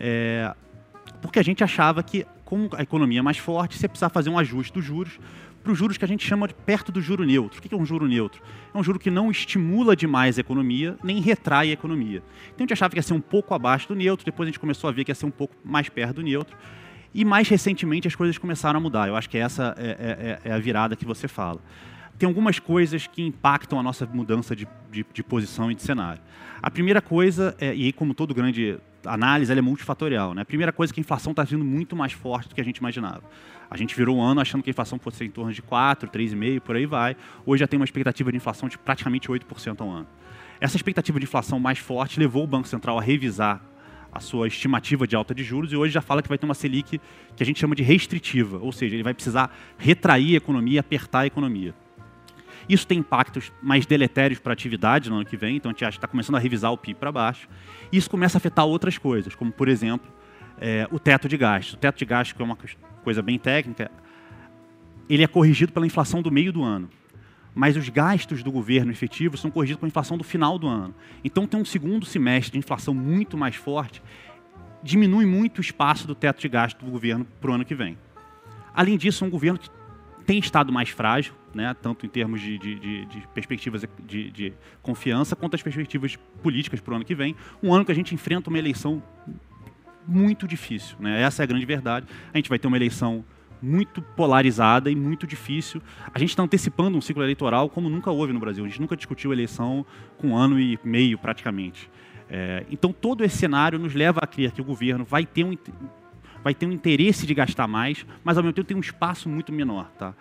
é, 0.00 0.54
porque 1.20 1.38
a 1.38 1.42
gente 1.42 1.62
achava 1.62 2.02
que, 2.02 2.26
como 2.44 2.70
a 2.72 2.82
economia 2.82 3.18
é 3.18 3.22
mais 3.22 3.38
forte, 3.38 3.76
você 3.76 3.86
precisa 3.86 4.08
fazer 4.08 4.30
um 4.30 4.38
ajuste 4.38 4.72
dos 4.72 4.84
juros 4.84 5.18
para 5.62 5.72
os 5.72 5.78
juros 5.78 5.98
que 5.98 6.04
a 6.04 6.08
gente 6.08 6.24
chama 6.24 6.46
de 6.46 6.54
perto 6.54 6.92
do 6.92 7.00
juro 7.00 7.24
neutro. 7.24 7.58
O 7.58 7.62
que 7.62 7.74
é 7.74 7.76
um 7.76 7.84
juro 7.84 8.06
neutro? 8.06 8.40
É 8.72 8.78
um 8.78 8.84
juro 8.84 9.00
que 9.00 9.10
não 9.10 9.32
estimula 9.32 9.96
demais 9.96 10.38
a 10.38 10.40
economia, 10.40 10.96
nem 11.02 11.20
retrai 11.20 11.70
a 11.70 11.72
economia. 11.72 12.22
Então, 12.54 12.58
a 12.58 12.62
gente 12.62 12.72
achava 12.72 12.92
que 12.92 12.98
ia 12.98 13.02
ser 13.02 13.14
um 13.14 13.20
pouco 13.20 13.52
abaixo 13.52 13.88
do 13.88 13.96
neutro, 13.96 14.24
depois 14.24 14.46
a 14.46 14.50
gente 14.50 14.60
começou 14.60 14.88
a 14.88 14.92
ver 14.92 15.04
que 15.04 15.10
ia 15.10 15.14
ser 15.14 15.26
um 15.26 15.30
pouco 15.30 15.54
mais 15.64 15.88
perto 15.88 16.16
do 16.16 16.22
neutro. 16.22 16.56
E 17.16 17.24
mais 17.24 17.48
recentemente 17.48 18.06
as 18.06 18.14
coisas 18.14 18.36
começaram 18.36 18.76
a 18.76 18.80
mudar. 18.80 19.08
Eu 19.08 19.16
acho 19.16 19.30
que 19.30 19.38
essa 19.38 19.74
é, 19.78 19.86
é, 20.44 20.48
é, 20.48 20.50
é 20.50 20.52
a 20.52 20.58
virada 20.58 20.94
que 20.94 21.06
você 21.06 21.26
fala. 21.26 21.62
Tem 22.18 22.26
algumas 22.26 22.58
coisas 22.58 23.06
que 23.06 23.22
impactam 23.22 23.80
a 23.80 23.82
nossa 23.82 24.04
mudança 24.04 24.54
de, 24.54 24.68
de, 24.92 25.02
de 25.14 25.22
posição 25.22 25.72
e 25.72 25.74
de 25.74 25.80
cenário. 25.80 26.20
A 26.60 26.70
primeira 26.70 27.00
coisa, 27.00 27.56
é, 27.58 27.74
e 27.74 27.90
como 27.90 28.12
todo 28.12 28.34
grande 28.34 28.78
análise, 29.02 29.50
ela 29.50 29.58
é 29.58 29.62
multifatorial. 29.62 30.34
Né? 30.34 30.42
A 30.42 30.44
primeira 30.44 30.72
coisa 30.72 30.92
é 30.92 30.94
que 30.94 31.00
a 31.00 31.02
inflação 31.02 31.30
está 31.30 31.42
vindo 31.42 31.64
muito 31.64 31.96
mais 31.96 32.12
forte 32.12 32.50
do 32.50 32.54
que 32.54 32.60
a 32.60 32.64
gente 32.64 32.76
imaginava. 32.76 33.22
A 33.70 33.78
gente 33.78 33.96
virou 33.96 34.18
um 34.18 34.22
ano 34.22 34.42
achando 34.42 34.62
que 34.62 34.68
a 34.68 34.72
inflação 34.72 34.98
fosse 34.98 35.24
em 35.24 35.30
torno 35.30 35.54
de 35.54 35.62
4, 35.62 36.10
3,5, 36.10 36.60
por 36.60 36.76
aí 36.76 36.84
vai. 36.84 37.16
Hoje 37.46 37.60
já 37.60 37.66
tem 37.66 37.80
uma 37.80 37.86
expectativa 37.86 38.30
de 38.30 38.36
inflação 38.36 38.68
de 38.68 38.76
praticamente 38.76 39.28
8% 39.28 39.80
ao 39.80 39.88
ano. 39.88 40.06
Essa 40.60 40.76
expectativa 40.76 41.18
de 41.18 41.24
inflação 41.24 41.58
mais 41.58 41.78
forte 41.78 42.20
levou 42.20 42.44
o 42.44 42.46
Banco 42.46 42.68
Central 42.68 42.98
a 42.98 43.00
revisar 43.00 43.62
a 44.16 44.20
sua 44.20 44.48
estimativa 44.48 45.06
de 45.06 45.14
alta 45.14 45.34
de 45.34 45.44
juros 45.44 45.72
e 45.72 45.76
hoje 45.76 45.92
já 45.92 46.00
fala 46.00 46.22
que 46.22 46.28
vai 46.28 46.38
ter 46.38 46.46
uma 46.46 46.54
Selic 46.54 47.00
que 47.36 47.42
a 47.42 47.46
gente 47.46 47.60
chama 47.60 47.74
de 47.74 47.82
restritiva, 47.82 48.58
ou 48.58 48.72
seja, 48.72 48.96
ele 48.96 49.02
vai 49.02 49.14
precisar 49.14 49.54
retrair 49.78 50.34
a 50.34 50.36
economia, 50.36 50.80
apertar 50.80 51.20
a 51.20 51.26
economia. 51.26 51.74
Isso 52.68 52.86
tem 52.86 52.98
impactos 52.98 53.52
mais 53.62 53.86
deletérios 53.86 54.40
para 54.40 54.52
a 54.52 54.54
atividade 54.54 55.08
no 55.08 55.16
ano 55.16 55.24
que 55.24 55.36
vem, 55.36 55.56
então 55.56 55.70
a 55.70 55.72
gente 55.72 55.88
está 55.90 56.08
começando 56.08 56.36
a 56.36 56.38
revisar 56.38 56.72
o 56.72 56.76
PIB 56.76 56.98
para 56.98 57.12
baixo. 57.12 57.48
Isso 57.92 58.10
começa 58.10 58.36
a 58.36 58.38
afetar 58.38 58.64
outras 58.64 58.98
coisas, 58.98 59.34
como, 59.34 59.52
por 59.52 59.68
exemplo, 59.68 60.10
é, 60.58 60.88
o 60.90 60.98
teto 60.98 61.28
de 61.28 61.36
gastos. 61.36 61.74
O 61.74 61.76
teto 61.76 61.96
de 61.96 62.04
gastos, 62.04 62.32
que 62.32 62.42
é 62.42 62.44
uma 62.44 62.58
coisa 63.04 63.22
bem 63.22 63.38
técnica, 63.38 63.90
ele 65.08 65.22
é 65.22 65.28
corrigido 65.28 65.70
pela 65.70 65.86
inflação 65.86 66.20
do 66.20 66.32
meio 66.32 66.52
do 66.52 66.64
ano 66.64 66.88
mas 67.56 67.74
os 67.74 67.88
gastos 67.88 68.42
do 68.42 68.52
governo 68.52 68.92
efetivos 68.92 69.40
são 69.40 69.50
corrigidos 69.50 69.80
com 69.80 69.86
a 69.86 69.88
inflação 69.88 70.18
do 70.18 70.22
final 70.22 70.58
do 70.58 70.68
ano. 70.68 70.94
Então, 71.24 71.46
tem 71.46 71.58
um 71.58 71.64
segundo 71.64 72.04
semestre 72.04 72.52
de 72.52 72.58
inflação 72.58 72.92
muito 72.92 73.34
mais 73.34 73.56
forte, 73.56 74.02
diminui 74.82 75.24
muito 75.24 75.56
o 75.56 75.60
espaço 75.62 76.06
do 76.06 76.14
teto 76.14 76.38
de 76.38 76.50
gasto 76.50 76.84
do 76.84 76.90
governo 76.90 77.26
para 77.40 77.50
o 77.50 77.54
ano 77.54 77.64
que 77.64 77.74
vem. 77.74 77.96
Além 78.74 78.98
disso, 78.98 79.24
é 79.24 79.26
um 79.26 79.30
governo 79.30 79.58
que 79.58 79.70
tem 80.26 80.38
estado 80.38 80.70
mais 80.70 80.90
frágil, 80.90 81.32
né, 81.54 81.74
tanto 81.80 82.04
em 82.04 82.10
termos 82.10 82.42
de, 82.42 82.58
de, 82.58 82.74
de, 82.78 83.06
de 83.06 83.28
perspectivas 83.28 83.84
de, 84.04 84.30
de, 84.30 84.52
confiança, 84.82 85.34
quanto 85.34 85.54
as 85.54 85.62
perspectivas 85.62 86.14
políticas 86.42 86.78
para 86.78 86.92
o 86.92 86.96
ano 86.96 87.06
que 87.06 87.14
vem. 87.14 87.34
Um 87.62 87.72
ano 87.72 87.86
que 87.86 87.92
a 87.92 87.94
gente 87.94 88.14
enfrenta 88.14 88.50
uma 88.50 88.58
eleição 88.58 89.02
muito 90.06 90.46
difícil. 90.46 90.94
Né? 91.00 91.22
Essa 91.22 91.42
é 91.42 91.44
a 91.44 91.46
grande 91.46 91.64
verdade. 91.64 92.06
A 92.34 92.36
gente 92.36 92.50
vai 92.50 92.58
ter 92.58 92.68
uma 92.68 92.76
eleição 92.76 93.24
muito 93.62 94.00
polarizada 94.02 94.90
e 94.90 94.96
muito 94.96 95.26
difícil. 95.26 95.80
A 96.12 96.18
gente 96.18 96.30
está 96.30 96.42
antecipando 96.42 96.96
um 96.96 97.00
ciclo 97.00 97.22
eleitoral 97.22 97.68
como 97.68 97.88
nunca 97.88 98.10
houve 98.10 98.32
no 98.32 98.40
Brasil. 98.40 98.64
A 98.64 98.68
gente 98.68 98.80
nunca 98.80 98.96
discutiu 98.96 99.32
eleição 99.32 99.84
com 100.18 100.28
um 100.28 100.36
ano 100.36 100.58
e 100.58 100.78
meio, 100.84 101.18
praticamente. 101.18 101.90
É, 102.28 102.64
então, 102.70 102.92
todo 102.92 103.24
esse 103.24 103.36
cenário 103.36 103.78
nos 103.78 103.94
leva 103.94 104.20
a 104.22 104.26
crer 104.26 104.52
que 104.52 104.60
o 104.60 104.64
governo 104.64 105.04
vai 105.04 105.24
ter 105.24 105.44
um, 105.44 105.56
vai 106.42 106.54
ter 106.54 106.66
um 106.66 106.72
interesse 106.72 107.26
de 107.26 107.34
gastar 107.34 107.66
mais, 107.66 108.06
mas 108.22 108.36
ao 108.36 108.42
mesmo 108.42 108.54
tempo 108.54 108.68
tem 108.68 108.76
um 108.76 108.80
espaço 108.80 109.28
muito 109.28 109.52
menor. 109.52 109.90
Tá? 109.98 110.14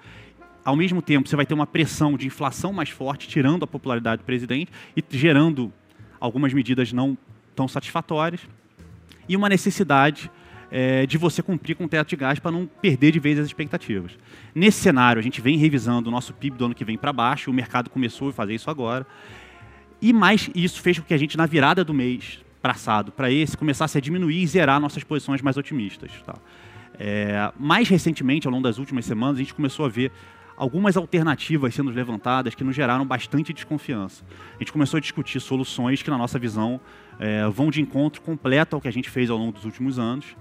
Ao 0.63 0.75
mesmo 0.75 1.01
tempo, 1.01 1.29
você 1.29 1.35
vai 1.35 1.45
ter 1.45 1.53
uma 1.53 1.67
pressão 1.67 2.17
de 2.17 2.25
inflação 2.25 2.73
mais 2.73 2.89
forte, 2.89 3.27
tirando 3.27 3.63
a 3.63 3.67
popularidade 3.67 4.21
do 4.21 4.25
presidente 4.25 4.71
e 4.95 5.03
gerando 5.11 5.71
algumas 6.19 6.53
medidas 6.53 6.91
não 6.91 7.17
tão 7.55 7.67
satisfatórias, 7.67 8.41
e 9.29 9.35
uma 9.35 9.49
necessidade 9.49 10.29
é, 10.71 11.05
de 11.05 11.17
você 11.17 11.41
cumprir 11.41 11.75
com 11.75 11.85
o 11.85 11.87
teto 11.87 12.09
de 12.09 12.15
gás 12.15 12.39
para 12.39 12.51
não 12.51 12.65
perder 12.65 13.11
de 13.11 13.19
vez 13.19 13.39
as 13.39 13.45
expectativas. 13.45 14.17
Nesse 14.53 14.79
cenário, 14.79 15.19
a 15.19 15.23
gente 15.23 15.41
vem 15.41 15.57
revisando 15.57 16.09
o 16.09 16.11
nosso 16.11 16.33
PIB 16.33 16.57
do 16.57 16.65
ano 16.65 16.75
que 16.75 16.85
vem 16.85 16.97
para 16.97 17.13
baixo, 17.13 17.51
o 17.51 17.53
mercado 17.53 17.89
começou 17.89 18.29
a 18.29 18.33
fazer 18.33 18.55
isso 18.55 18.69
agora. 18.69 19.05
E 20.01 20.11
mais 20.11 20.49
isso 20.53 20.81
fez 20.81 20.99
com 20.99 21.05
que 21.05 21.13
a 21.13 21.17
gente, 21.17 21.37
na 21.37 21.45
virada 21.45 21.83
do 21.83 21.93
mês 21.93 22.39
passado 22.61 23.11
para 23.11 23.31
esse, 23.31 23.55
começasse 23.55 23.97
a 23.97 24.01
diminuir 24.01 24.41
e 24.41 24.47
zerar 24.47 24.79
nossas 24.79 25.03
posições 25.03 25.41
mais 25.41 25.55
otimistas. 25.57 26.11
Tá? 26.25 26.35
É, 26.99 27.51
mais 27.57 27.87
recentemente, 27.87 28.47
ao 28.47 28.51
longo 28.51 28.63
das 28.63 28.77
últimas 28.77 29.05
semanas, 29.05 29.37
a 29.37 29.39
gente 29.39 29.53
começou 29.53 29.85
a 29.85 29.89
ver 29.89 30.11
algumas 30.57 30.95
alternativas 30.95 31.75
sendo 31.75 31.91
levantadas 31.91 32.55
que 32.55 32.63
nos 32.63 32.75
geraram 32.75 33.05
bastante 33.05 33.53
desconfiança. 33.53 34.23
A 34.55 34.59
gente 34.59 34.71
começou 34.71 34.97
a 34.97 35.01
discutir 35.01 35.39
soluções 35.39 36.01
que, 36.01 36.09
na 36.09 36.17
nossa 36.17 36.39
visão, 36.39 36.79
é, 37.19 37.47
vão 37.49 37.69
de 37.69 37.81
encontro 37.81 38.21
completo 38.21 38.75
ao 38.75 38.81
que 38.81 38.87
a 38.87 38.91
gente 38.91 39.09
fez 39.09 39.29
ao 39.29 39.37
longo 39.37 39.51
dos 39.51 39.65
últimos 39.65 39.99
anos 39.99 40.35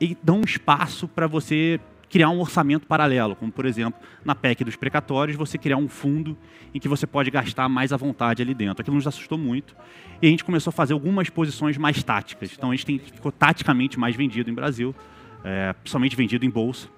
e 0.00 0.16
dão 0.22 0.38
um 0.38 0.44
espaço 0.44 1.06
para 1.08 1.26
você 1.26 1.80
criar 2.08 2.30
um 2.30 2.38
orçamento 2.38 2.86
paralelo, 2.86 3.34
como 3.34 3.50
por 3.50 3.66
exemplo, 3.66 4.00
na 4.24 4.34
PEC 4.34 4.64
dos 4.64 4.76
precatórios, 4.76 5.36
você 5.36 5.58
criar 5.58 5.76
um 5.76 5.88
fundo 5.88 6.36
em 6.72 6.78
que 6.78 6.88
você 6.88 7.06
pode 7.06 7.30
gastar 7.30 7.68
mais 7.68 7.92
à 7.92 7.96
vontade 7.96 8.40
ali 8.40 8.54
dentro. 8.54 8.82
Aquilo 8.82 8.94
nos 8.94 9.06
assustou 9.06 9.36
muito 9.36 9.74
e 10.22 10.26
a 10.26 10.30
gente 10.30 10.44
começou 10.44 10.70
a 10.70 10.72
fazer 10.72 10.92
algumas 10.92 11.28
posições 11.28 11.76
mais 11.76 12.02
táticas. 12.02 12.52
Então 12.56 12.70
a 12.70 12.74
gente 12.74 12.86
tem, 12.86 12.98
ficou 12.98 13.32
taticamente 13.32 13.98
mais 13.98 14.14
vendido 14.14 14.48
em 14.48 14.54
Brasil, 14.54 14.94
é, 15.42 15.72
principalmente 15.72 16.14
vendido 16.14 16.44
em 16.44 16.50
bolsa. 16.50 16.88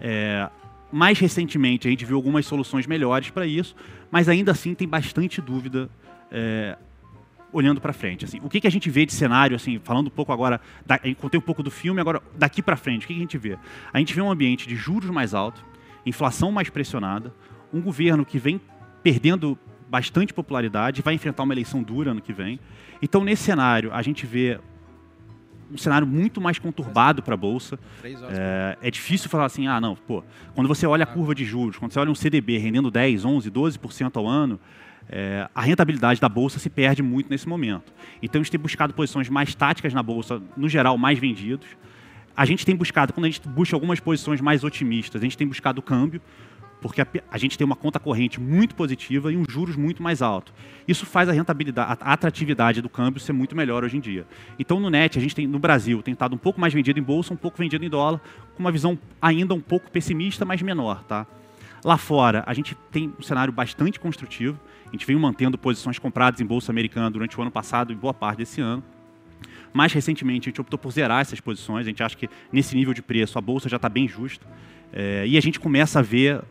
É, 0.00 0.48
mais 0.90 1.18
recentemente 1.18 1.86
a 1.86 1.90
gente 1.90 2.04
viu 2.04 2.16
algumas 2.16 2.46
soluções 2.46 2.86
melhores 2.86 3.28
para 3.28 3.46
isso, 3.46 3.76
mas 4.10 4.28
ainda 4.28 4.52
assim 4.52 4.74
tem 4.74 4.88
bastante 4.88 5.42
dúvida 5.42 5.90
é, 6.30 6.78
olhando 7.56 7.80
para 7.80 7.92
frente. 7.92 8.24
Assim, 8.24 8.38
o 8.42 8.48
que, 8.48 8.60
que 8.60 8.66
a 8.66 8.70
gente 8.70 8.90
vê 8.90 9.06
de 9.06 9.12
cenário, 9.12 9.56
assim, 9.56 9.80
falando 9.82 10.08
um 10.08 10.10
pouco 10.10 10.32
agora, 10.32 10.60
da, 10.84 11.00
eu 11.02 11.14
contei 11.16 11.38
um 11.38 11.42
pouco 11.42 11.62
do 11.62 11.70
filme, 11.70 12.00
agora 12.00 12.22
daqui 12.36 12.62
para 12.62 12.76
frente, 12.76 13.04
o 13.04 13.06
que, 13.06 13.14
que 13.14 13.20
a 13.20 13.22
gente 13.22 13.38
vê? 13.38 13.58
A 13.92 13.98
gente 13.98 14.14
vê 14.14 14.20
um 14.20 14.30
ambiente 14.30 14.68
de 14.68 14.76
juros 14.76 15.08
mais 15.10 15.32
alto, 15.32 15.64
inflação 16.04 16.52
mais 16.52 16.68
pressionada, 16.68 17.32
um 17.72 17.80
governo 17.80 18.24
que 18.24 18.38
vem 18.38 18.60
perdendo 19.02 19.58
bastante 19.88 20.34
popularidade, 20.34 21.00
vai 21.00 21.14
enfrentar 21.14 21.44
uma 21.44 21.54
eleição 21.54 21.82
dura 21.82 22.10
ano 22.10 22.20
que 22.20 22.32
vem. 22.32 22.60
Então, 23.00 23.24
nesse 23.24 23.44
cenário, 23.44 23.92
a 23.92 24.02
gente 24.02 24.26
vê 24.26 24.58
um 25.72 25.76
cenário 25.76 26.06
muito 26.06 26.40
mais 26.40 26.58
conturbado 26.58 27.22
para 27.22 27.34
a 27.34 27.36
bolsa. 27.36 27.78
É, 28.30 28.78
é, 28.80 28.90
difícil 28.90 29.28
falar 29.28 29.46
assim, 29.46 29.66
ah, 29.66 29.80
não, 29.80 29.96
pô, 29.96 30.22
quando 30.54 30.68
você 30.68 30.86
olha 30.86 31.04
a 31.04 31.06
curva 31.06 31.34
de 31.34 31.44
juros, 31.44 31.76
quando 31.76 31.92
você 31.92 31.98
olha 31.98 32.10
um 32.10 32.14
CDB 32.14 32.58
rendendo 32.58 32.90
10, 32.90 33.24
11, 33.24 33.50
12% 33.50 34.16
ao 34.16 34.26
ano, 34.26 34.60
é, 35.08 35.48
a 35.54 35.60
rentabilidade 35.60 36.20
da 36.20 36.28
bolsa 36.28 36.58
se 36.58 36.68
perde 36.68 37.02
muito 37.02 37.30
nesse 37.30 37.48
momento. 37.48 37.92
Então 38.22 38.40
a 38.40 38.42
gente 38.42 38.50
tem 38.50 38.60
buscado 38.60 38.92
posições 38.92 39.28
mais 39.28 39.54
táticas 39.54 39.94
na 39.94 40.02
bolsa, 40.02 40.42
no 40.56 40.68
geral, 40.68 40.98
mais 40.98 41.18
vendidos. 41.18 41.66
A 42.36 42.44
gente 42.44 42.66
tem 42.66 42.76
buscado, 42.76 43.12
quando 43.12 43.24
a 43.24 43.30
gente 43.30 43.46
busca 43.48 43.74
algumas 43.74 44.00
posições 44.00 44.40
mais 44.40 44.62
otimistas, 44.64 45.22
a 45.22 45.24
gente 45.24 45.38
tem 45.38 45.46
buscado 45.46 45.78
o 45.78 45.82
câmbio, 45.82 46.20
porque 46.80 47.00
a, 47.00 47.06
a, 47.30 47.38
gente 47.38 47.56
tem 47.56 47.64
uma 47.64 47.76
conta 47.76 47.98
corrente 47.98 48.38
muito 48.40 48.74
positiva 48.74 49.32
e 49.32 49.36
um 49.36 49.44
juros 49.48 49.76
muito 49.76 50.02
mais 50.02 50.20
alto. 50.20 50.52
Isso 50.86 51.06
faz 51.06 51.28
a 51.28 51.32
rentabilidade, 51.32 51.98
a 52.00 52.12
atratividade 52.12 52.82
do 52.82 52.88
câmbio 52.88 53.20
ser 53.20 53.32
muito 53.32 53.56
melhor 53.56 53.84
hoje 53.84 53.96
em 53.96 54.00
dia. 54.00 54.26
Então 54.58 54.78
no 54.78 54.90
net, 54.90 55.18
a 55.18 55.22
gente 55.22 55.34
tem 55.34 55.46
no 55.46 55.58
Brasil 55.58 56.02
tem 56.02 56.12
estado 56.12 56.34
um 56.34 56.38
pouco 56.38 56.60
mais 56.60 56.74
vendido 56.74 56.98
em 56.98 57.02
bolsa, 57.02 57.32
um 57.32 57.36
pouco 57.36 57.56
vendido 57.56 57.84
em 57.84 57.88
dólar, 57.88 58.20
com 58.54 58.62
uma 58.62 58.72
visão 58.72 58.98
ainda 59.20 59.54
um 59.54 59.60
pouco 59.60 59.90
pessimista, 59.90 60.44
mas 60.44 60.60
menor, 60.60 61.02
tá? 61.04 61.26
Lá 61.82 61.96
fora, 61.96 62.42
a 62.46 62.52
gente 62.52 62.74
tem 62.90 63.12
um 63.18 63.22
cenário 63.22 63.52
bastante 63.52 63.98
construtivo. 64.00 64.58
A 64.86 64.90
gente 64.92 65.06
vem 65.06 65.16
mantendo 65.16 65.58
posições 65.58 65.98
compradas 65.98 66.40
em 66.40 66.46
bolsa 66.46 66.70
americana 66.70 67.10
durante 67.10 67.38
o 67.38 67.42
ano 67.42 67.50
passado 67.50 67.92
e 67.92 67.96
boa 67.96 68.14
parte 68.14 68.38
desse 68.38 68.60
ano. 68.60 68.82
Mais 69.72 69.92
recentemente, 69.92 70.48
a 70.48 70.50
gente 70.50 70.60
optou 70.60 70.78
por 70.78 70.90
zerar 70.90 71.20
essas 71.20 71.40
posições. 71.40 71.86
A 71.86 71.90
gente 71.90 72.02
acha 72.02 72.16
que 72.16 72.28
nesse 72.52 72.74
nível 72.74 72.94
de 72.94 73.02
preço 73.02 73.38
a 73.38 73.40
bolsa 73.40 73.68
já 73.68 73.76
está 73.76 73.88
bem 73.88 74.08
justa. 74.08 74.46
É, 74.92 75.26
e 75.26 75.36
a 75.36 75.40
gente 75.42 75.60
começa 75.60 75.98
a 75.98 76.02
ver 76.02 76.42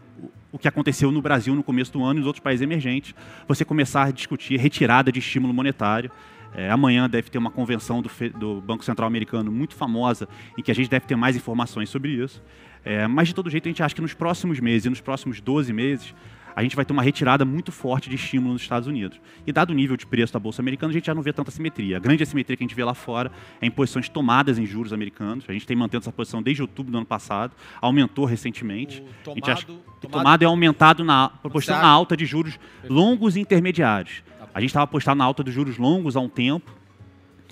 o 0.51 0.57
que 0.57 0.67
aconteceu 0.67 1.11
no 1.11 1.21
Brasil 1.21 1.53
no 1.53 1.63
começo 1.63 1.91
do 1.91 2.03
ano 2.03 2.13
e 2.13 2.19
nos 2.19 2.27
outros 2.27 2.41
países 2.41 2.61
emergentes, 2.61 3.13
você 3.45 3.65
começar 3.65 4.03
a 4.03 4.11
discutir 4.11 4.57
retirada 4.57 5.11
de 5.11 5.19
estímulo 5.19 5.53
monetário. 5.53 6.09
É, 6.53 6.71
amanhã 6.71 7.09
deve 7.09 7.29
ter 7.29 7.37
uma 7.37 7.51
convenção 7.51 8.01
do, 8.01 8.09
do, 8.37 8.61
Banco 8.61 8.85
Central 8.85 9.05
Americano 9.07 9.51
muito 9.51 9.75
famosa, 9.75 10.29
em 10.57 10.61
que 10.61 10.71
a 10.71 10.73
gente 10.73 10.89
deve 10.89 11.05
ter 11.05 11.17
mais 11.17 11.35
informações 11.35 11.89
sobre 11.89 12.11
isso. 12.11 12.41
É, 12.85 13.05
mas, 13.05 13.27
de 13.27 13.35
todo 13.35 13.49
jeito, 13.49 13.67
a 13.67 13.69
gente 13.69 13.83
acha 13.83 13.93
que 13.93 14.01
nos 14.01 14.13
próximos 14.13 14.61
meses, 14.61 14.85
e 14.85 14.89
nos 14.89 15.01
próximos 15.01 15.41
12 15.41 15.73
meses, 15.73 16.15
a 16.55 16.63
gente 16.63 16.75
vai 16.75 16.85
ter 16.85 16.93
uma 16.93 17.01
retirada 17.01 17.43
muito 17.43 17.71
forte 17.71 18.09
de 18.09 18.15
estímulo 18.15 18.53
nos 18.53 18.61
Estados 18.61 18.87
Unidos. 18.87 19.19
E 19.45 19.51
dado 19.51 19.71
o 19.71 19.73
nível 19.73 19.97
de 19.97 20.05
preço 20.05 20.31
da 20.31 20.39
Bolsa 20.39 20.61
Americana, 20.61 20.91
a 20.91 20.93
gente 20.93 21.05
já 21.05 21.13
não 21.13 21.21
vê 21.21 21.33
tanta 21.33 21.51
simetria. 21.51 21.97
A 21.97 21.99
grande 21.99 22.23
assimetria 22.23 22.55
que 22.55 22.63
a 22.63 22.67
gente 22.67 22.75
vê 22.75 22.83
lá 22.83 22.93
fora 22.93 23.31
é 23.61 23.65
em 23.65 23.71
posições 23.71 24.07
tomadas 24.07 24.57
em 24.57 24.65
juros 24.65 24.93
americanos. 24.93 25.45
A 25.47 25.53
gente 25.53 25.67
tem 25.67 25.75
mantendo 25.75 26.03
essa 26.03 26.11
posição 26.11 26.41
desde 26.41 26.61
outubro 26.61 26.91
do 26.91 26.97
ano 26.97 27.05
passado, 27.05 27.53
aumentou 27.81 28.23
recentemente. 28.25 29.03
O 29.21 29.33
tomado, 29.33 29.49
acha 29.51 29.65
que 29.65 30.07
tomado 30.07 30.43
é 30.43 30.45
aumentado 30.45 31.03
na 31.03 31.29
proporção 31.29 31.77
na 31.77 31.87
alta 31.87 32.15
de 32.15 32.25
juros 32.25 32.57
longos 32.87 33.35
e 33.35 33.41
intermediários. 33.41 34.23
Tá 34.39 34.47
a 34.53 34.61
gente 34.61 34.69
estava 34.69 34.85
apostando 34.85 35.17
na 35.17 35.25
alta 35.25 35.43
dos 35.43 35.53
juros 35.53 35.77
longos 35.77 36.15
há 36.15 36.21
um 36.21 36.29
tempo, 36.29 36.71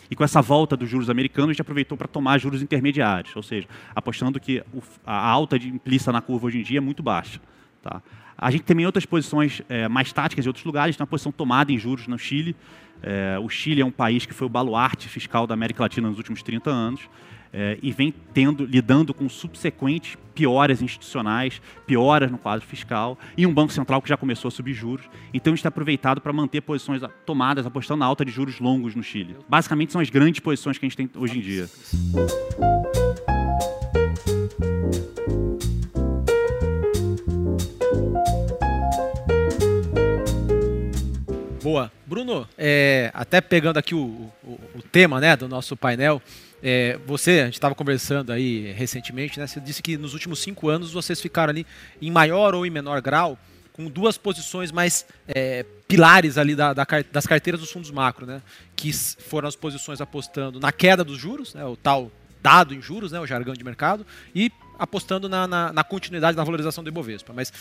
e 0.09 0.15
com 0.15 0.23
essa 0.23 0.41
volta 0.41 0.77
dos 0.77 0.87
juros 0.87 1.09
americanos, 1.09 1.49
a 1.49 1.53
gente 1.53 1.61
aproveitou 1.61 1.97
para 1.97 2.07
tomar 2.07 2.37
juros 2.37 2.61
intermediários, 2.61 3.35
ou 3.35 3.41
seja, 3.41 3.67
apostando 3.95 4.39
que 4.39 4.63
a 5.03 5.27
alta 5.27 5.57
de 5.57 5.67
implícita 5.69 6.11
na 6.11 6.21
curva 6.21 6.47
hoje 6.47 6.59
em 6.59 6.63
dia 6.63 6.77
é 6.77 6.81
muito 6.81 7.01
baixa. 7.01 7.41
Tá? 7.83 8.01
A 8.37 8.49
gente 8.49 8.63
tem 8.63 8.85
outras 8.85 9.05
posições 9.05 9.61
é, 9.69 9.87
mais 9.87 10.11
táticas 10.11 10.45
em 10.45 10.49
outros 10.49 10.65
lugares, 10.65 10.95
tem 10.95 11.03
uma 11.03 11.07
posição 11.07 11.31
tomada 11.31 11.71
em 11.71 11.77
juros 11.77 12.07
no 12.07 12.17
Chile. 12.17 12.55
É, 13.01 13.37
o 13.37 13.49
Chile 13.49 13.81
é 13.81 13.85
um 13.85 13.91
país 13.91 14.25
que 14.25 14.33
foi 14.33 14.47
o 14.47 14.49
baluarte 14.49 15.09
fiscal 15.09 15.45
da 15.45 15.53
América 15.53 15.83
Latina 15.83 16.07
nos 16.07 16.17
últimos 16.17 16.41
30 16.41 16.71
anos 16.71 17.01
é, 17.51 17.77
e 17.83 17.91
vem 17.91 18.13
tendo, 18.33 18.65
lidando 18.65 19.13
com 19.13 19.29
subsequentes 19.29 20.17
pioras 20.33 20.81
institucionais, 20.81 21.61
pioras 21.85 22.31
no 22.31 22.37
quadro 22.37 22.65
fiscal 22.65 23.19
e 23.37 23.45
um 23.45 23.53
Banco 23.53 23.71
Central 23.71 24.01
que 24.01 24.09
já 24.09 24.17
começou 24.17 24.47
a 24.47 24.51
subir 24.51 24.73
juros. 24.73 25.05
Então, 25.33 25.53
está 25.53 25.69
aproveitado 25.69 26.21
para 26.21 26.33
manter 26.33 26.61
posições 26.61 27.01
tomadas, 27.25 27.65
apostando 27.65 27.99
na 27.99 28.05
alta 28.05 28.25
de 28.25 28.31
juros 28.31 28.59
longos 28.59 28.95
no 28.95 29.03
Chile. 29.03 29.35
Basicamente, 29.47 29.91
são 29.91 30.01
as 30.01 30.09
grandes 30.09 30.39
posições 30.39 30.77
que 30.77 30.85
a 30.85 30.89
gente 30.89 30.97
tem 30.97 31.09
hoje 31.15 31.37
em 31.37 31.41
dia. 31.41 31.69
Bruno, 42.23 42.47
é, 42.57 43.11
até 43.13 43.41
pegando 43.41 43.77
aqui 43.77 43.93
o, 43.93 44.31
o, 44.43 44.59
o, 44.75 44.81
tema 44.81 45.19
né, 45.19 45.35
do 45.35 45.45
nosso 45.49 45.75
painel, 45.75 46.21
é, 46.61 46.97
você, 47.05 47.41
a 47.41 47.45
gente 47.45 47.55
estava 47.55 47.75
conversando 47.75 48.31
aí 48.31 48.71
recentemente, 48.71 49.37
né, 49.37 49.45
você 49.45 49.59
disse 49.59 49.83
que 49.83 49.97
nos 49.97 50.13
últimos 50.13 50.39
cinco 50.39 50.69
anos 50.69 50.93
vocês 50.93 51.19
ficaram 51.19 51.51
ali 51.51 51.67
em 52.01 52.09
maior 52.09 52.55
ou 52.55 52.65
em 52.65 52.69
menor 52.69 53.01
grau 53.01 53.37
com 53.73 53.89
duas 53.89 54.17
posições 54.17 54.71
mais 54.71 55.05
é, 55.27 55.65
pilares 55.85 56.37
ali 56.37 56.55
da, 56.55 56.73
da, 56.73 56.87
das 57.11 57.27
carteiras 57.27 57.59
dos 57.59 57.69
fundos 57.69 57.91
macro, 57.91 58.25
né, 58.25 58.41
que 58.73 58.93
foram 58.93 59.49
as 59.49 59.55
posições 59.57 59.99
apostando 59.99 60.61
na 60.61 60.71
queda 60.71 61.03
dos 61.03 61.19
juros, 61.19 61.53
né, 61.53 61.65
o 61.65 61.75
tal 61.75 62.09
dado 62.41 62.73
em 62.73 62.81
juros, 62.81 63.11
né, 63.11 63.19
o 63.19 63.27
jargão 63.27 63.53
de 63.53 63.63
mercado, 63.65 64.05
e 64.33 64.49
apostando 64.79 65.27
na, 65.27 65.45
na, 65.45 65.73
na 65.73 65.83
continuidade 65.83 66.37
da 66.37 66.43
valorização 66.43 66.83
do 66.83 66.89
Ibovespa. 66.89 67.33
Mas 67.33 67.51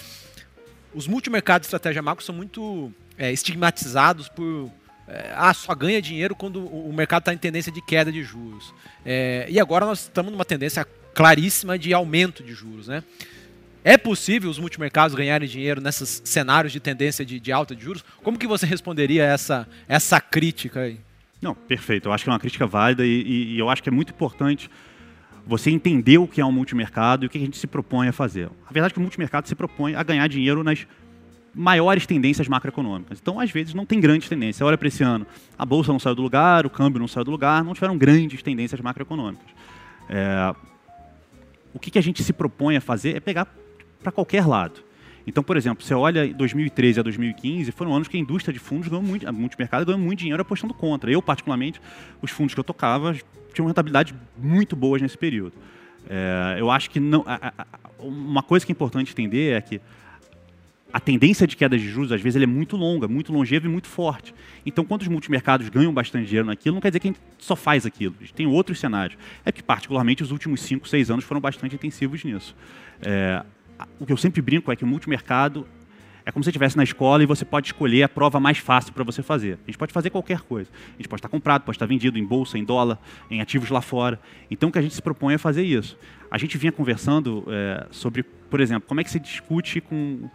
os 0.94 1.08
multimercados 1.08 1.64
de 1.64 1.68
estratégia 1.68 2.02
macro 2.02 2.24
são 2.24 2.34
muito 2.34 2.92
é, 3.18 3.32
estigmatizados 3.32 4.28
por 4.28 4.70
é, 5.08 5.32
ah, 5.34 5.52
só 5.52 5.74
ganha 5.74 6.00
dinheiro 6.00 6.34
quando 6.34 6.64
o 6.64 6.92
mercado 6.92 7.22
está 7.22 7.34
em 7.34 7.38
tendência 7.38 7.70
de 7.70 7.82
queda 7.82 8.10
de 8.10 8.22
juros. 8.22 8.72
É, 9.04 9.46
e 9.48 9.58
agora 9.60 9.84
nós 9.84 10.02
estamos 10.02 10.32
numa 10.32 10.44
tendência 10.44 10.86
claríssima 11.14 11.78
de 11.78 11.92
aumento 11.92 12.42
de 12.42 12.54
juros. 12.54 12.88
Né? 12.88 13.02
É 13.84 13.98
possível 13.98 14.48
os 14.48 14.58
multimercados 14.58 15.14
ganharem 15.14 15.48
dinheiro 15.48 15.80
nesses 15.80 16.22
cenários 16.24 16.72
de 16.72 16.80
tendência 16.80 17.24
de, 17.24 17.40
de 17.40 17.52
alta 17.52 17.74
de 17.74 17.82
juros? 17.82 18.04
Como 18.22 18.38
que 18.38 18.46
você 18.46 18.64
responderia 18.64 19.24
a 19.24 19.26
essa, 19.26 19.68
essa 19.88 20.20
crítica 20.20 20.80
aí? 20.80 20.98
Não, 21.40 21.54
perfeito. 21.54 22.08
Eu 22.08 22.12
acho 22.12 22.22
que 22.24 22.30
é 22.30 22.32
uma 22.32 22.38
crítica 22.38 22.66
válida 22.66 23.04
e, 23.04 23.22
e, 23.22 23.54
e 23.54 23.58
eu 23.58 23.68
acho 23.68 23.82
que 23.82 23.88
é 23.88 23.92
muito 23.92 24.12
importante 24.12 24.70
você 25.44 25.70
entender 25.70 26.18
o 26.18 26.28
que 26.28 26.40
é 26.40 26.44
um 26.44 26.52
multimercado 26.52 27.24
e 27.24 27.26
o 27.26 27.28
que 27.28 27.36
a 27.36 27.40
gente 27.40 27.58
se 27.58 27.66
propõe 27.66 28.06
a 28.06 28.12
fazer. 28.12 28.48
A 28.68 28.72
verdade 28.72 28.92
é 28.92 28.94
que 28.94 28.98
o 28.98 29.02
multimercado 29.02 29.48
se 29.48 29.54
propõe 29.56 29.96
a 29.96 30.02
ganhar 30.04 30.28
dinheiro 30.28 30.62
nas 30.62 30.86
maiores 31.54 32.06
tendências 32.06 32.48
macroeconômicas. 32.48 33.18
Então, 33.20 33.38
às 33.38 33.50
vezes, 33.50 33.74
não 33.74 33.84
tem 33.84 34.00
grandes 34.00 34.28
tendências. 34.28 34.66
Olha 34.66 34.78
para 34.78 34.88
esse 34.88 35.02
ano, 35.02 35.26
a 35.58 35.66
bolsa 35.66 35.92
não 35.92 35.98
saiu 35.98 36.14
do 36.14 36.22
lugar, 36.22 36.64
o 36.64 36.70
câmbio 36.70 36.98
não 36.98 37.08
saiu 37.08 37.24
do 37.24 37.30
lugar, 37.30 37.62
não 37.62 37.74
tiveram 37.74 37.96
grandes 37.96 38.42
tendências 38.42 38.80
macroeconômicas. 38.80 39.46
É, 40.08 40.54
o 41.74 41.78
que, 41.78 41.90
que 41.90 41.98
a 41.98 42.02
gente 42.02 42.22
se 42.22 42.32
propõe 42.32 42.76
a 42.76 42.80
fazer 42.80 43.16
é 43.16 43.20
pegar 43.20 43.46
para 44.02 44.12
qualquer 44.12 44.46
lado. 44.46 44.82
Então, 45.26 45.42
por 45.42 45.56
exemplo, 45.56 45.84
você 45.84 45.94
olha 45.94 46.32
2013 46.34 47.00
a 47.00 47.02
2015, 47.02 47.70
foram 47.72 47.94
anos 47.94 48.08
que 48.08 48.16
a 48.16 48.20
indústria 48.20 48.52
de 48.52 48.58
fundos 48.58 48.88
ganhou 48.88 49.02
muito, 49.02 49.28
a 49.28 49.32
multimercado 49.32 49.86
ganhou 49.86 50.00
muito 50.00 50.18
dinheiro 50.18 50.42
apostando 50.42 50.74
contra. 50.74 51.10
Eu, 51.10 51.22
particularmente, 51.22 51.80
os 52.20 52.30
fundos 52.30 52.54
que 52.54 52.60
eu 52.60 52.64
tocava 52.64 53.16
tinham 53.54 53.66
rentabilidade 53.66 54.14
muito 54.36 54.74
boas 54.74 55.00
nesse 55.00 55.16
período. 55.16 55.52
É, 56.08 56.56
eu 56.58 56.70
acho 56.70 56.90
que 56.90 56.98
não, 56.98 57.24
uma 58.00 58.42
coisa 58.42 58.66
que 58.66 58.72
é 58.72 58.74
importante 58.74 59.12
entender 59.12 59.56
é 59.56 59.60
que 59.60 59.80
a 60.92 61.00
tendência 61.00 61.46
de 61.46 61.56
queda 61.56 61.78
de 61.78 61.88
juros, 61.88 62.12
às 62.12 62.20
vezes, 62.20 62.40
é 62.40 62.46
muito 62.46 62.76
longa, 62.76 63.08
muito 63.08 63.32
longeva 63.32 63.66
e 63.66 63.68
muito 63.68 63.88
forte. 63.88 64.34
Então, 64.66 64.84
quando 64.84 65.02
os 65.02 65.08
multimercados 65.08 65.68
ganham 65.68 65.92
bastante 65.92 66.26
dinheiro 66.26 66.46
naquilo, 66.46 66.74
não 66.74 66.80
quer 66.82 66.90
dizer 66.90 67.00
que 67.00 67.08
a 67.08 67.12
gente 67.12 67.20
só 67.38 67.56
faz 67.56 67.86
aquilo. 67.86 68.14
A 68.18 68.22
gente 68.22 68.34
tem 68.34 68.46
outros 68.46 68.78
cenários. 68.78 69.18
É 69.44 69.50
que, 69.50 69.62
particularmente, 69.62 70.22
os 70.22 70.30
últimos 70.30 70.60
5, 70.60 70.86
6 70.86 71.10
anos 71.10 71.24
foram 71.24 71.40
bastante 71.40 71.74
intensivos 71.74 72.22
nisso. 72.22 72.54
É, 73.00 73.42
o 73.98 74.04
que 74.04 74.12
eu 74.12 74.16
sempre 74.16 74.42
brinco 74.42 74.70
é 74.70 74.76
que 74.76 74.84
o 74.84 74.86
multimercado 74.86 75.66
é 76.24 76.30
como 76.30 76.42
se 76.42 76.46
você 76.46 76.50
estivesse 76.50 76.76
na 76.76 76.84
escola 76.84 77.22
e 77.22 77.26
você 77.26 77.44
pode 77.44 77.68
escolher 77.68 78.02
a 78.04 78.08
prova 78.08 78.38
mais 78.38 78.58
fácil 78.58 78.92
para 78.92 79.02
você 79.02 79.22
fazer. 79.22 79.58
A 79.66 79.70
gente 79.70 79.78
pode 79.78 79.92
fazer 79.92 80.10
qualquer 80.10 80.40
coisa. 80.40 80.70
A 80.94 80.96
gente 80.96 81.08
pode 81.08 81.20
estar 81.20 81.28
comprado, 81.28 81.62
pode 81.62 81.76
estar 81.76 81.86
vendido 81.86 82.18
em 82.18 82.24
bolsa, 82.24 82.58
em 82.58 82.64
dólar, 82.64 82.98
em 83.30 83.40
ativos 83.40 83.70
lá 83.70 83.80
fora. 83.80 84.20
Então, 84.50 84.68
o 84.68 84.72
que 84.72 84.78
a 84.78 84.82
gente 84.82 84.94
se 84.94 85.02
propõe 85.02 85.34
é 85.34 85.38
fazer 85.38 85.64
isso. 85.64 85.98
A 86.30 86.38
gente 86.38 86.56
vinha 86.58 86.70
conversando 86.70 87.44
é, 87.48 87.86
sobre, 87.90 88.22
por 88.22 88.60
exemplo, 88.60 88.88
como 88.88 89.00
é 89.00 89.04
que 89.04 89.10
se 89.10 89.18
discute 89.18 89.80
com 89.80 90.30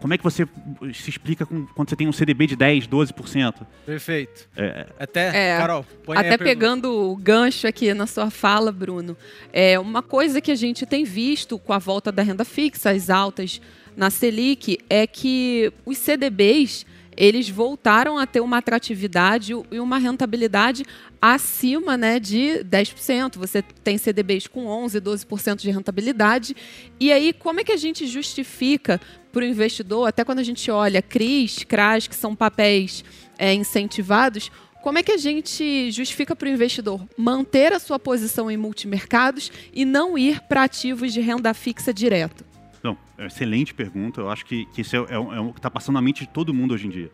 como 0.00 0.14
é 0.14 0.18
que 0.18 0.24
você 0.24 0.48
se 0.94 1.10
explica 1.10 1.44
com, 1.44 1.66
quando 1.66 1.90
você 1.90 1.96
tem 1.96 2.08
um 2.08 2.12
CDB 2.12 2.46
de 2.46 2.56
10, 2.56 2.88
12%? 2.88 3.66
Perfeito. 3.84 4.48
É, 4.56 4.86
até, 4.98 5.54
é, 5.54 5.58
Carol, 5.58 5.86
até 6.08 6.38
pegando 6.38 7.10
o 7.10 7.16
gancho 7.16 7.66
aqui 7.66 7.92
na 7.92 8.06
sua 8.06 8.30
fala, 8.30 8.72
Bruno, 8.72 9.16
é 9.52 9.78
uma 9.78 10.02
coisa 10.02 10.40
que 10.40 10.50
a 10.50 10.54
gente 10.54 10.86
tem 10.86 11.04
visto 11.04 11.58
com 11.58 11.72
a 11.72 11.78
volta 11.78 12.10
da 12.10 12.22
renda 12.22 12.44
fixa, 12.44 12.90
as 12.90 13.10
altas 13.10 13.60
na 13.94 14.10
Selic, 14.10 14.78
é 14.88 15.06
que 15.06 15.72
os 15.84 15.98
CDBs 15.98 16.86
eles 17.16 17.48
voltaram 17.48 18.18
a 18.18 18.26
ter 18.26 18.40
uma 18.40 18.58
atratividade 18.58 19.52
e 19.70 19.80
uma 19.80 19.98
rentabilidade 19.98 20.84
acima 21.20 21.96
né, 21.96 22.20
de 22.20 22.64
10%. 22.64 23.38
Você 23.38 23.62
tem 23.62 23.96
CDBs 23.96 24.46
com 24.46 24.66
11%, 24.66 25.00
12% 25.00 25.56
de 25.56 25.70
rentabilidade. 25.70 26.54
E 27.00 27.10
aí, 27.10 27.32
como 27.32 27.60
é 27.60 27.64
que 27.64 27.72
a 27.72 27.76
gente 27.76 28.06
justifica 28.06 29.00
para 29.32 29.42
o 29.42 29.46
investidor, 29.46 30.08
até 30.08 30.24
quando 30.24 30.38
a 30.38 30.44
gente 30.44 30.70
olha 30.70 31.02
CRIs, 31.02 31.64
CRAS, 31.64 32.06
que 32.06 32.14
são 32.14 32.34
papéis 32.34 33.04
é, 33.38 33.52
incentivados, 33.52 34.50
como 34.82 34.98
é 34.98 35.02
que 35.02 35.12
a 35.12 35.16
gente 35.16 35.90
justifica 35.90 36.36
para 36.36 36.46
o 36.46 36.50
investidor 36.50 37.04
manter 37.16 37.72
a 37.72 37.80
sua 37.80 37.98
posição 37.98 38.48
em 38.48 38.56
multimercados 38.56 39.50
e 39.72 39.84
não 39.84 40.16
ir 40.16 40.40
para 40.42 40.62
ativos 40.62 41.12
de 41.12 41.20
renda 41.20 41.52
fixa 41.52 41.92
direto? 41.92 42.44
Não, 42.86 42.96
é 43.18 43.26
excelente 43.26 43.74
pergunta. 43.74 44.20
Eu 44.20 44.30
acho 44.30 44.46
que, 44.46 44.64
que 44.66 44.82
isso 44.82 44.94
é, 44.94 45.00
é, 45.00 45.14
é 45.14 45.40
o 45.40 45.52
que 45.52 45.58
está 45.58 45.68
passando 45.68 45.94
na 45.94 46.00
mente 46.00 46.20
de 46.20 46.28
todo 46.28 46.54
mundo 46.54 46.72
hoje 46.72 46.86
em 46.86 46.90
dia. 46.90 47.10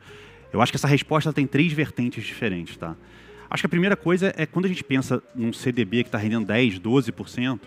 Eu 0.52 0.60
acho 0.60 0.70
que 0.70 0.76
essa 0.76 0.86
resposta 0.86 1.32
tem 1.32 1.46
três 1.46 1.72
vertentes 1.72 2.22
diferentes, 2.26 2.76
tá? 2.76 2.94
Acho 3.48 3.62
que 3.62 3.66
a 3.66 3.70
primeira 3.70 3.96
coisa 3.96 4.34
é 4.36 4.44
quando 4.44 4.66
a 4.66 4.68
gente 4.68 4.84
pensa 4.84 5.22
num 5.34 5.50
CDB 5.50 6.02
que 6.02 6.08
está 6.08 6.18
rendendo 6.18 6.46
10, 6.46 6.78
12%, 6.78 7.58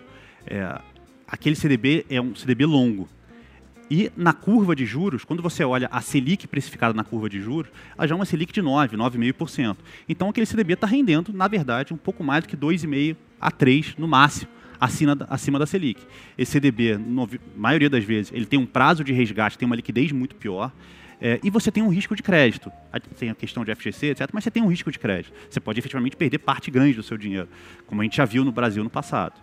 é, 0.46 0.80
aquele 1.26 1.56
CDB 1.56 2.06
é 2.08 2.20
um 2.20 2.32
CDB 2.32 2.64
longo. 2.64 3.08
E 3.90 4.12
na 4.16 4.32
curva 4.32 4.76
de 4.76 4.86
juros, 4.86 5.24
quando 5.24 5.42
você 5.42 5.64
olha 5.64 5.88
a 5.90 6.00
Selic 6.00 6.46
precificada 6.46 6.94
na 6.94 7.02
curva 7.02 7.28
de 7.28 7.40
juros, 7.40 7.72
ela 7.98 8.06
já 8.06 8.14
é 8.14 8.16
uma 8.16 8.24
Selic 8.24 8.52
de 8.52 8.62
9, 8.62 8.96
9,5%. 8.96 9.76
Então 10.08 10.28
aquele 10.28 10.46
CDB 10.46 10.74
está 10.74 10.86
rendendo, 10.86 11.32
na 11.32 11.48
verdade, 11.48 11.92
um 11.92 11.96
pouco 11.96 12.22
mais 12.22 12.44
do 12.44 12.48
que 12.48 12.56
2,5% 12.56 13.16
a 13.40 13.50
3% 13.50 13.94
no 13.98 14.06
máximo, 14.06 14.48
acima 14.80 15.16
acima 15.28 15.58
da 15.58 15.66
Selic. 15.66 16.02
Esse 16.36 16.52
CDB, 16.52 16.96
na 16.98 17.26
maioria 17.56 17.90
das 17.90 18.04
vezes, 18.04 18.32
ele 18.32 18.46
tem 18.46 18.58
um 18.58 18.66
prazo 18.66 19.02
de 19.02 19.12
resgate, 19.12 19.58
tem 19.58 19.66
uma 19.66 19.76
liquidez 19.76 20.12
muito 20.12 20.34
pior. 20.34 20.72
É, 21.20 21.40
e 21.42 21.48
você 21.48 21.70
tem 21.70 21.82
um 21.82 21.88
risco 21.88 22.14
de 22.14 22.22
crédito. 22.22 22.70
Tem 23.18 23.30
a 23.30 23.34
questão 23.34 23.64
de 23.64 23.74
FGC, 23.74 24.08
etc., 24.08 24.28
mas 24.32 24.44
você 24.44 24.50
tem 24.50 24.62
um 24.62 24.66
risco 24.66 24.90
de 24.92 24.98
crédito. 24.98 25.32
Você 25.48 25.60
pode 25.60 25.78
efetivamente 25.78 26.16
perder 26.16 26.38
parte 26.38 26.70
grande 26.70 26.94
do 26.94 27.02
seu 27.02 27.16
dinheiro, 27.16 27.48
como 27.86 28.00
a 28.00 28.04
gente 28.04 28.16
já 28.16 28.24
viu 28.24 28.44
no 28.44 28.52
Brasil 28.52 28.84
no 28.84 28.90
passado. 28.90 29.34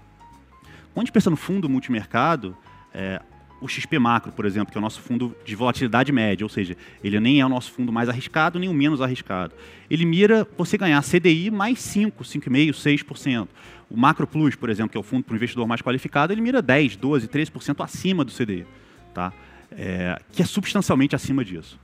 Quando 0.94 0.98
a 0.98 1.06
gente 1.06 1.12
pensa 1.12 1.30
no 1.30 1.36
fundo 1.36 1.68
multimercado, 1.68 2.56
é, 2.94 3.20
o 3.63 3.67
XP 3.70 3.98
Macro, 3.98 4.34
por 4.34 4.46
exemplo, 4.46 4.74
que 4.74 4.77
é 4.77 4.79
o 4.79 4.82
nosso 4.82 5.00
fundo 5.00 5.34
de 5.46 5.55
volatilidade 5.55 6.12
média, 6.12 6.43
ou 6.43 6.50
seja, 6.50 6.75
ele 7.01 7.17
nem 7.17 7.39
é 7.39 7.46
o 7.46 7.50
nosso 7.50 7.72
fundo 7.72 7.93
mais 7.93 8.10
arriscado, 8.10 8.60
nem 8.60 8.67
o 8.67 8.74
menos 8.74 9.00
arriscado. 9.00 9.53
Ele 9.89 10.05
mira 10.05 10.46
você 10.58 10.77
ganhar 10.77 11.01
CDI 11.01 11.50
mais 11.50 11.79
5, 11.79 12.25
5,5%, 12.25 12.74
6%. 12.74 13.48
O 13.89 13.96
Macro 13.96 14.27
Plus, 14.27 14.53
por 14.53 14.70
exemplo, 14.70 14.91
que 14.91 14.98
é 14.98 15.00
o 15.00 15.03
fundo 15.03 15.24
para 15.24 15.32
o 15.32 15.38
investidor 15.38 15.65
mais 15.65 15.82
qualificado, 15.82 16.34
ele 16.34 16.41
mira 16.41 16.62
10, 16.62 16.98
12, 16.98 17.25
13% 17.29 17.82
acima 17.82 18.25
do 18.25 18.34
CDI, 18.34 18.65
tá? 19.13 19.32
É, 19.72 20.20
que 20.34 20.41
é 20.41 20.46
substancialmente 20.46 21.15
acima 21.15 21.46
disso. 21.46 21.79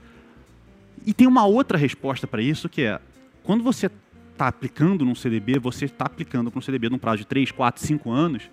E 1.05 1.13
tem 1.13 1.27
uma 1.27 1.45
outra 1.45 1.77
resposta 1.77 2.27
para 2.27 2.41
isso, 2.41 2.67
que 2.67 2.81
é, 2.81 3.00
quando 3.41 3.63
você 3.63 3.89
está 4.33 4.50
aplicando 4.50 5.05
num 5.05 5.15
CDB, 5.15 5.57
você 5.59 5.86
está 5.86 6.07
aplicando 6.07 6.51
para 6.51 6.59
um 6.59 6.62
CDB 6.62 6.89
num 6.89 6.98
prazo 6.98 7.19
de 7.19 7.25
3, 7.25 7.51
4, 7.51 7.81
5 7.81 8.12
anos, 8.12 8.50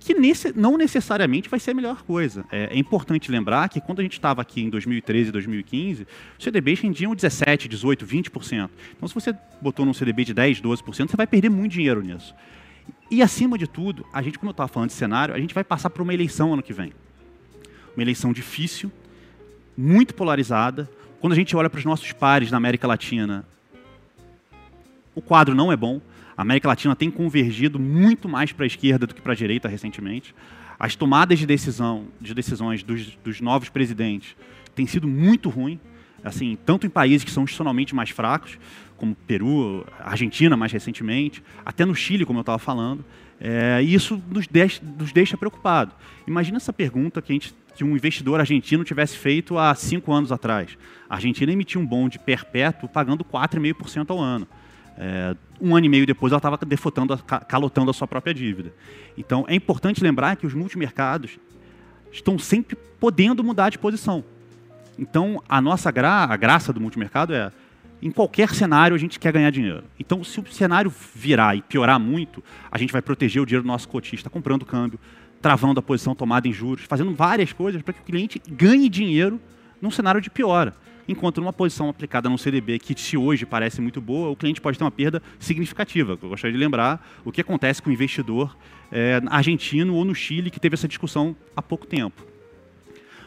que 0.00 0.14
nesse, 0.14 0.52
não 0.56 0.78
necessariamente 0.78 1.48
vai 1.48 1.60
ser 1.60 1.72
a 1.72 1.74
melhor 1.74 2.02
coisa. 2.02 2.44
É, 2.50 2.74
é 2.74 2.78
importante 2.78 3.30
lembrar 3.30 3.68
que 3.68 3.80
quando 3.82 4.00
a 4.00 4.02
gente 4.02 4.14
estava 4.14 4.40
aqui 4.40 4.62
em 4.62 4.70
2013 4.70 5.28
e 5.28 5.32
2015, 5.32 6.06
os 6.38 6.42
CDBs 6.42 6.80
rendiam 6.80 7.14
17, 7.14 7.68
18, 7.68 8.06
20%. 8.06 8.70
Então, 8.96 9.06
se 9.06 9.14
você 9.14 9.36
botou 9.60 9.84
num 9.84 9.92
CDB 9.92 10.24
de 10.24 10.32
10, 10.32 10.62
12%, 10.62 11.10
você 11.10 11.16
vai 11.16 11.26
perder 11.26 11.50
muito 11.50 11.72
dinheiro 11.72 12.02
nisso. 12.02 12.34
E, 13.10 13.22
acima 13.22 13.58
de 13.58 13.66
tudo, 13.66 14.06
a 14.10 14.22
gente, 14.22 14.38
como 14.38 14.48
eu 14.48 14.52
estava 14.52 14.68
falando 14.68 14.88
de 14.88 14.94
cenário, 14.94 15.34
a 15.34 15.38
gente 15.38 15.52
vai 15.54 15.62
passar 15.62 15.90
por 15.90 16.00
uma 16.00 16.14
eleição 16.14 16.54
ano 16.54 16.62
que 16.62 16.72
vem. 16.72 16.94
Uma 17.94 18.02
eleição 18.02 18.32
difícil, 18.32 18.90
muito 19.76 20.14
polarizada. 20.14 20.88
Quando 21.20 21.34
a 21.34 21.36
gente 21.36 21.54
olha 21.54 21.68
para 21.68 21.78
os 21.78 21.84
nossos 21.84 22.10
pares 22.12 22.50
na 22.50 22.56
América 22.56 22.86
Latina, 22.86 23.44
o 25.14 25.20
quadro 25.20 25.54
não 25.54 25.70
é 25.70 25.76
bom. 25.76 26.00
A 26.40 26.42
América 26.42 26.68
Latina 26.68 26.96
tem 26.96 27.10
convergido 27.10 27.78
muito 27.78 28.26
mais 28.26 28.50
para 28.50 28.64
a 28.64 28.66
esquerda 28.66 29.06
do 29.06 29.14
que 29.14 29.20
para 29.20 29.34
a 29.34 29.36
direita 29.36 29.68
recentemente. 29.68 30.34
As 30.78 30.96
tomadas 30.96 31.38
de 31.38 31.44
decisão, 31.44 32.06
de 32.18 32.32
decisões 32.32 32.82
dos, 32.82 33.14
dos 33.22 33.42
novos 33.42 33.68
presidentes 33.68 34.34
têm 34.74 34.86
sido 34.86 35.06
muito 35.06 35.50
ruim, 35.50 35.78
assim, 36.24 36.56
tanto 36.64 36.86
em 36.86 36.88
países 36.88 37.24
que 37.24 37.30
são 37.30 37.42
institucionalmente 37.42 37.94
mais 37.94 38.08
fracos, 38.08 38.58
como 38.96 39.14
Peru, 39.14 39.86
Argentina 39.98 40.56
mais 40.56 40.72
recentemente, 40.72 41.42
até 41.62 41.84
no 41.84 41.94
Chile, 41.94 42.24
como 42.24 42.38
eu 42.38 42.40
estava 42.40 42.58
falando. 42.58 43.04
É, 43.38 43.82
e 43.82 43.92
isso 43.92 44.18
nos 44.30 44.46
deixa, 44.46 44.80
nos 44.98 45.12
deixa 45.12 45.36
preocupado. 45.36 45.92
Imagina 46.26 46.56
essa 46.56 46.72
pergunta 46.72 47.20
que, 47.20 47.34
gente, 47.34 47.54
que 47.76 47.84
um 47.84 47.94
investidor 47.94 48.40
argentino 48.40 48.82
tivesse 48.82 49.18
feito 49.18 49.58
há 49.58 49.74
cinco 49.74 50.10
anos 50.10 50.32
atrás. 50.32 50.78
A 51.06 51.16
Argentina 51.16 51.52
emitiu 51.52 51.82
um 51.82 51.86
bonde 51.86 52.18
perpétuo 52.18 52.88
pagando 52.88 53.22
4,5% 53.26 54.08
ao 54.08 54.18
ano. 54.18 54.48
É, 55.02 55.34
um 55.58 55.74
ano 55.74 55.86
e 55.86 55.88
meio 55.88 56.04
depois, 56.04 56.30
ela 56.30 56.38
estava 56.38 56.58
defotando, 56.58 57.16
calotando 57.48 57.90
a 57.90 57.94
sua 57.94 58.06
própria 58.06 58.34
dívida. 58.34 58.70
Então, 59.16 59.46
é 59.48 59.54
importante 59.54 60.02
lembrar 60.02 60.36
que 60.36 60.46
os 60.46 60.52
multimercados 60.52 61.38
estão 62.12 62.38
sempre 62.38 62.76
podendo 63.00 63.42
mudar 63.42 63.70
de 63.70 63.78
posição. 63.78 64.22
Então, 64.98 65.42
a 65.48 65.58
nossa 65.58 65.90
gra 65.90 66.24
a 66.24 66.36
graça 66.36 66.70
do 66.70 66.82
multimercado 66.82 67.32
é, 67.32 67.50
em 68.02 68.10
qualquer 68.10 68.50
cenário, 68.50 68.94
a 68.94 68.98
gente 68.98 69.18
quer 69.18 69.32
ganhar 69.32 69.50
dinheiro. 69.50 69.84
Então, 69.98 70.22
se 70.22 70.38
o 70.38 70.46
cenário 70.52 70.92
virar 71.14 71.56
e 71.56 71.62
piorar 71.62 71.98
muito, 71.98 72.44
a 72.70 72.76
gente 72.76 72.92
vai 72.92 73.00
proteger 73.00 73.40
o 73.40 73.46
dinheiro 73.46 73.62
do 73.62 73.68
nosso 73.68 73.88
cotista, 73.88 74.28
comprando 74.28 74.66
câmbio, 74.66 75.00
travando 75.40 75.80
a 75.80 75.82
posição 75.82 76.14
tomada 76.14 76.46
em 76.46 76.52
juros, 76.52 76.84
fazendo 76.84 77.14
várias 77.14 77.54
coisas 77.54 77.80
para 77.80 77.94
que 77.94 78.00
o 78.00 78.04
cliente 78.04 78.38
ganhe 78.50 78.86
dinheiro 78.90 79.40
num 79.80 79.90
cenário 79.90 80.20
de 80.20 80.28
piora 80.28 80.74
enquanto 81.08 81.40
numa 81.40 81.52
posição 81.52 81.88
aplicada 81.88 82.28
num 82.28 82.38
CDB 82.38 82.78
que 82.78 83.00
se 83.00 83.16
hoje 83.16 83.46
parece 83.46 83.80
muito 83.80 84.00
boa, 84.00 84.30
o 84.30 84.36
cliente 84.36 84.60
pode 84.60 84.78
ter 84.78 84.84
uma 84.84 84.90
perda 84.90 85.22
significativa. 85.38 86.18
Eu 86.20 86.28
gostaria 86.28 86.52
de 86.52 86.58
lembrar 86.58 87.06
o 87.24 87.32
que 87.32 87.40
acontece 87.40 87.82
com 87.82 87.90
o 87.90 87.92
investidor 87.92 88.56
é, 88.90 89.20
argentino 89.26 89.94
ou 89.94 90.04
no 90.04 90.14
Chile, 90.14 90.50
que 90.50 90.60
teve 90.60 90.74
essa 90.74 90.88
discussão 90.88 91.34
há 91.56 91.62
pouco 91.62 91.86
tempo. 91.86 92.24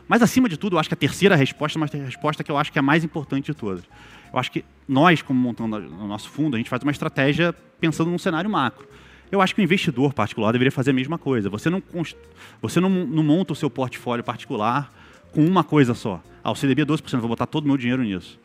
Mas, 0.07 0.21
acima 0.21 0.49
de 0.49 0.57
tudo, 0.57 0.75
eu 0.75 0.79
acho 0.79 0.89
que 0.89 0.93
a 0.93 0.97
terceira 0.97 1.35
resposta, 1.35 1.79
mas 1.79 1.93
a 1.93 1.97
resposta 1.97 2.43
que 2.43 2.51
eu 2.51 2.57
acho 2.57 2.71
que 2.71 2.77
é 2.77 2.81
a 2.81 2.83
mais 2.83 3.03
importante 3.03 3.45
de 3.45 3.53
todas. 3.53 3.83
Eu 4.31 4.39
acho 4.39 4.51
que 4.51 4.65
nós, 4.87 5.21
como 5.21 5.39
montando 5.39 5.77
o 5.77 6.07
nosso 6.07 6.29
fundo, 6.29 6.55
a 6.55 6.57
gente 6.57 6.69
faz 6.69 6.83
uma 6.83 6.91
estratégia 6.91 7.53
pensando 7.79 8.11
num 8.11 8.17
cenário 8.17 8.49
macro. 8.49 8.87
Eu 9.31 9.41
acho 9.41 9.55
que 9.55 9.61
o 9.61 9.63
investidor 9.63 10.13
particular 10.13 10.51
deveria 10.51 10.71
fazer 10.71 10.91
a 10.91 10.93
mesma 10.93 11.17
coisa. 11.17 11.49
Você 11.49 11.69
não, 11.69 11.81
você 12.61 12.79
não, 12.79 12.89
não 12.89 13.23
monta 13.23 13.53
o 13.53 13.55
seu 13.55 13.69
portfólio 13.69 14.23
particular 14.23 14.93
com 15.33 15.43
uma 15.45 15.63
coisa 15.63 15.93
só. 15.93 16.21
Ah, 16.43 16.51
o 16.51 16.55
CDB 16.55 16.83
é 16.83 16.85
12%, 16.85 17.19
vou 17.19 17.29
botar 17.29 17.47
todo 17.47 17.65
o 17.65 17.67
meu 17.67 17.77
dinheiro 17.77 18.03
nisso. 18.03 18.39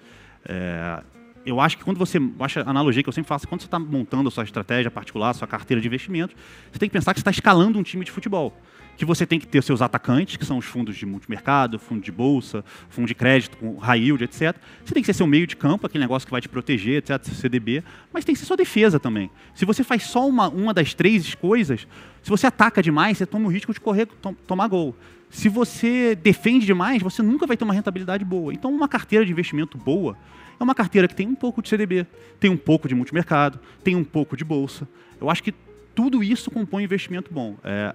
É, 0.45 1.03
eu 1.45 1.61
acho 1.61 1.79
que 1.79 1.85
quando 1.85 1.99
você. 1.99 2.19
Acho 2.41 2.61
a 2.61 2.71
analogia 2.71 3.03
que 3.03 3.09
eu 3.09 3.13
sempre 3.13 3.29
faço, 3.29 3.47
quando 3.47 3.61
você 3.61 3.67
está 3.67 3.79
montando 3.79 4.29
a 4.29 4.31
sua 4.31 4.45
estratégia 4.45 4.91
particular, 4.91 5.31
a 5.31 5.35
sua 5.35 5.47
carteira 5.47 5.81
de 5.81 5.87
investimentos, 5.87 6.37
você 6.73 6.79
tem 6.79 6.89
que 6.89 6.93
pensar 6.93 7.15
que 7.15 7.21
você 7.21 7.23
está 7.23 7.31
escalando 7.31 7.79
um 7.79 7.83
time 7.83 8.05
de 8.05 8.11
futebol. 8.11 8.59
Que 8.99 9.05
você 9.05 9.25
tem 9.25 9.39
que 9.39 9.47
ter 9.47 9.63
seus 9.63 9.81
atacantes, 9.81 10.37
que 10.37 10.45
são 10.45 10.59
os 10.59 10.67
fundos 10.67 10.97
de 10.97 11.07
multimercado, 11.07 11.79
fundo 11.79 12.03
de 12.03 12.13
bolsa, 12.13 12.63
fundo 12.91 13.09
de 13.09 13.15
crédito, 13.15 13.57
high 13.79 14.03
yield, 14.03 14.23
etc. 14.25 14.55
Você 14.85 14.93
tem 14.93 15.03
que 15.03 15.07
ser 15.07 15.15
seu 15.15 15.27
meio 15.27 15.47
de 15.47 15.57
campo, 15.57 15.87
aquele 15.87 16.05
negócio 16.05 16.27
que 16.27 16.33
vai 16.33 16.41
te 16.41 16.49
proteger, 16.49 16.99
etc., 16.99 17.25
CDB, 17.33 17.83
mas 18.13 18.25
tem 18.25 18.35
que 18.35 18.41
ser 18.41 18.45
sua 18.45 18.57
defesa 18.57 19.01
também. 19.01 19.31
Se 19.55 19.65
você 19.65 19.83
faz 19.83 20.03
só 20.03 20.29
uma, 20.29 20.49
uma 20.49 20.75
das 20.75 20.93
três 20.93 21.35
coisas, 21.35 21.87
se 22.23 22.29
você 22.29 22.47
ataca 22.47 22.83
demais, 22.83 23.17
você 23.17 23.25
toma 23.25 23.47
o 23.47 23.53
risco 23.53 23.73
de 23.73 23.81
correr, 23.81 24.07
tom, 24.07 24.35
tomar 24.35 24.69
gol 24.69 24.95
se 25.31 25.49
você 25.49 26.15
defende 26.15 26.65
demais, 26.65 27.03
você 27.03 27.23
nunca 27.23 27.47
vai 27.47 27.57
ter 27.57 27.65
uma 27.65 27.75
rentabilidade 27.75 28.25
boa. 28.25 28.53
Então, 28.53 28.73
uma 28.73 28.89
carteira 28.89 29.25
de 29.25 29.33
investimento 29.33 29.77
boa 29.77 30.17
é 30.59 30.63
uma 30.63 30.75
carteira 30.75 31.07
que 31.07 31.15
tem 31.15 31.27
um 31.27 31.35
pouco 31.35 31.63
de 31.63 31.69
CDB, 31.69 32.07
tem 32.41 32.51
um 32.51 32.57
pouco 32.57 32.89
de 32.89 32.95
multimercado, 32.95 33.61
tem 33.85 33.95
um 33.95 34.05
pouco 34.05 34.37
de 34.37 34.45
bolsa. 34.45 34.89
Eu 35.21 35.31
acho 35.31 35.43
que 35.43 35.53
tudo 35.95 36.23
isso 36.23 36.51
compõe 36.51 36.83
um 36.83 36.85
investimento 36.85 37.33
bom. 37.33 37.57
É, 37.63 37.95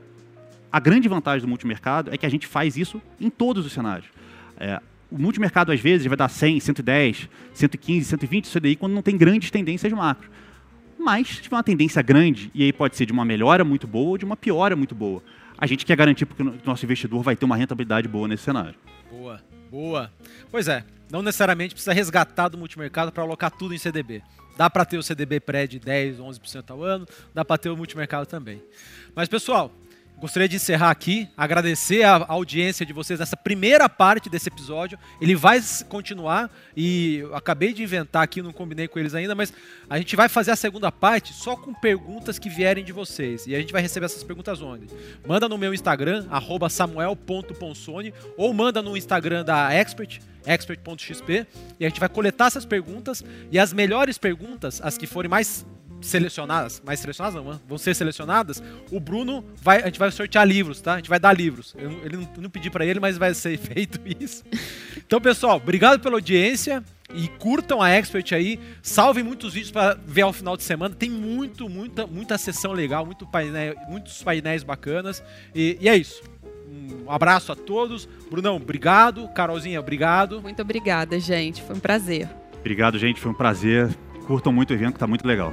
a 0.74 0.80
grande 0.80 1.08
vantagem 1.08 1.42
do 1.42 1.48
multimercado 1.48 2.14
é 2.14 2.18
que 2.18 2.26
a 2.26 2.30
gente 2.30 2.48
faz 2.48 2.76
isso 2.76 3.02
em 3.22 3.30
todos 3.30 3.66
os 3.66 3.72
cenários. 3.72 4.08
É, 4.58 4.82
o 5.10 5.18
multimercado, 5.18 5.72
às 5.72 5.80
vezes, 5.80 6.06
vai 6.08 6.18
dar 6.18 6.28
100, 6.28 6.60
110, 6.60 7.30
115, 7.54 8.06
120 8.06 8.60
CDI 8.60 8.76
quando 8.76 8.94
não 8.94 9.02
tem 9.02 9.16
grandes 9.16 9.52
tendências 9.52 9.94
macro. 9.94 10.30
Mas, 11.00 11.28
se 11.28 11.42
tiver 11.44 11.56
uma 11.56 11.64
tendência 11.64 12.02
grande, 12.02 12.52
e 12.54 12.64
aí 12.64 12.74
pode 12.74 12.98
ser 12.98 13.06
de 13.06 13.14
uma 13.14 13.24
melhora 13.24 13.64
muito 13.64 13.88
boa 13.88 14.10
ou 14.10 14.18
de 14.18 14.26
uma 14.26 14.36
piora 14.36 14.76
muito 14.76 14.94
boa 14.94 15.22
a 15.64 15.66
gente 15.66 15.86
quer 15.86 15.96
garantir 15.96 16.26
que 16.26 16.42
o 16.42 16.60
nosso 16.66 16.84
investidor 16.84 17.24
vai 17.24 17.38
ter 17.38 17.46
uma 17.46 17.56
rentabilidade 17.56 18.06
boa 18.06 18.28
nesse 18.28 18.44
cenário. 18.44 18.76
Boa, 19.10 19.42
boa. 19.72 20.12
Pois 20.52 20.68
é, 20.68 20.84
não 21.10 21.22
necessariamente 21.22 21.74
precisa 21.74 21.94
resgatar 21.94 22.50
do 22.50 22.58
multimercado 22.58 23.14
para 23.14 23.24
alocar 23.24 23.50
tudo 23.50 23.74
em 23.74 23.78
CDB. 23.78 24.22
Dá 24.58 24.70
para 24.70 24.84
ter 24.84 24.98
o 24.98 25.04
CDB 25.04 25.40
pré 25.40 25.66
de 25.66 25.80
10, 25.80 26.18
11% 26.18 26.70
ao 26.70 26.84
ano, 26.84 27.08
dá 27.34 27.46
para 27.46 27.58
ter 27.58 27.70
o 27.70 27.78
multimercado 27.78 28.26
também. 28.26 28.62
Mas 29.16 29.30
pessoal, 29.30 29.72
Gostaria 30.24 30.48
de 30.48 30.56
encerrar 30.56 30.90
aqui, 30.90 31.28
agradecer 31.36 32.04
a 32.04 32.24
audiência 32.30 32.86
de 32.86 32.94
vocês 32.94 33.20
nessa 33.20 33.36
primeira 33.36 33.90
parte 33.90 34.30
desse 34.30 34.48
episódio. 34.48 34.98
Ele 35.20 35.36
vai 35.36 35.62
continuar 35.90 36.50
e 36.78 37.28
acabei 37.34 37.74
de 37.74 37.84
inventar 37.84 38.24
aqui, 38.24 38.42
não 38.42 38.54
combinei 38.54 38.88
com 38.88 38.98
eles 38.98 39.14
ainda, 39.14 39.36
mas 39.36 39.52
a 39.90 39.98
gente 39.98 40.16
vai 40.16 40.30
fazer 40.30 40.52
a 40.52 40.56
segunda 40.56 40.90
parte 40.90 41.34
só 41.34 41.58
com 41.58 41.74
perguntas 41.74 42.40
que 42.40 42.48
vierem 42.48 42.86
de 42.86 42.94
vocês. 42.94 43.46
E 43.48 43.54
a 43.54 43.60
gente 43.60 43.74
vai 43.74 43.82
receber 43.82 44.06
essas 44.06 44.24
perguntas 44.24 44.62
onde? 44.62 44.88
Manda 45.28 45.50
no 45.50 45.58
meu 45.58 45.74
Instagram, 45.74 46.26
samuel.ponsone, 46.70 48.14
ou 48.38 48.54
manda 48.54 48.82
no 48.82 48.96
Instagram 48.96 49.44
da 49.44 49.74
Expert, 49.74 50.22
expert.xp, 50.46 51.46
e 51.78 51.86
a 51.86 51.90
gente 51.90 52.00
vai 52.00 52.08
coletar 52.08 52.48
essas 52.48 52.66
perguntas 52.66 53.26
e 53.52 53.60
as 53.60 53.74
melhores 53.74 54.18
perguntas, 54.18 54.80
as 54.82 54.98
que 54.98 55.06
forem 55.06 55.30
mais 55.30 55.66
selecionadas, 56.04 56.82
mais 56.86 57.00
selecionadas 57.00 57.44
não, 57.44 57.60
vão 57.68 57.78
ser 57.78 57.96
selecionadas, 57.96 58.62
o 58.92 59.00
Bruno 59.00 59.44
vai, 59.62 59.82
a 59.82 59.86
gente 59.86 60.00
vai 60.00 60.12
sortear 60.12 60.48
livros, 60.48 60.82
tá? 60.82 60.94
A 60.94 60.98
gente 60.98 61.10
vai 61.10 61.20
dar 61.20 61.34
livros. 61.34 61.74
Eu, 61.78 61.92
ele 62.06 62.18
não, 62.18 62.30
não 62.44 62.50
pedi 62.50 62.70
para 62.70 62.86
ele, 62.86 63.00
mas 63.00 63.18
vai 63.18 63.34
ser 63.34 63.58
feito 63.60 64.00
isso. 64.20 64.44
Então, 64.98 65.20
pessoal, 65.20 65.58
obrigado 65.58 66.00
pela 66.00 66.16
audiência 66.16 66.84
e 67.13 67.28
curtam 67.28 67.82
a 67.82 67.89
Expert 67.89 68.34
aí, 68.34 68.60
salvem 68.82 69.24
muitos 69.24 69.54
vídeos 69.54 69.72
para 69.72 69.94
ver 70.06 70.22
ao 70.22 70.34
final 70.34 70.58
de 70.58 70.63
semana. 70.63 70.96
Tem 70.96 71.10
muito, 71.10 71.70
muita, 71.70 72.08
muita 72.08 72.38
sessão 72.38 72.72
legal, 72.72 73.06
muito 73.06 73.26
painel, 73.26 73.76
muitos 73.88 74.24
painéis 74.24 74.63
bacanas. 74.63 75.24
E, 75.54 75.78
e 75.80 75.88
é 75.88 75.96
isso. 75.96 76.24
Um 77.06 77.12
abraço 77.12 77.52
a 77.52 77.56
todos. 77.56 78.08
Brunão, 78.32 78.56
obrigado. 78.56 79.28
Carolzinha, 79.30 79.80
obrigado. 79.80 80.42
Muito 80.42 80.62
obrigada, 80.62 81.20
gente. 81.20 81.62
Foi 81.62 81.76
um 81.76 81.80
prazer. 81.80 82.28
Obrigado, 82.60 82.98
gente. 82.98 83.20
Foi 83.20 83.32
um 83.32 83.36
prazer. 83.36 83.89
Curtam 84.26 84.54
muito 84.54 84.72
o 84.72 84.74
evento 84.74 84.94
que 84.94 84.98
está 84.98 85.08
muito 85.08 85.28
legal. 85.28 85.52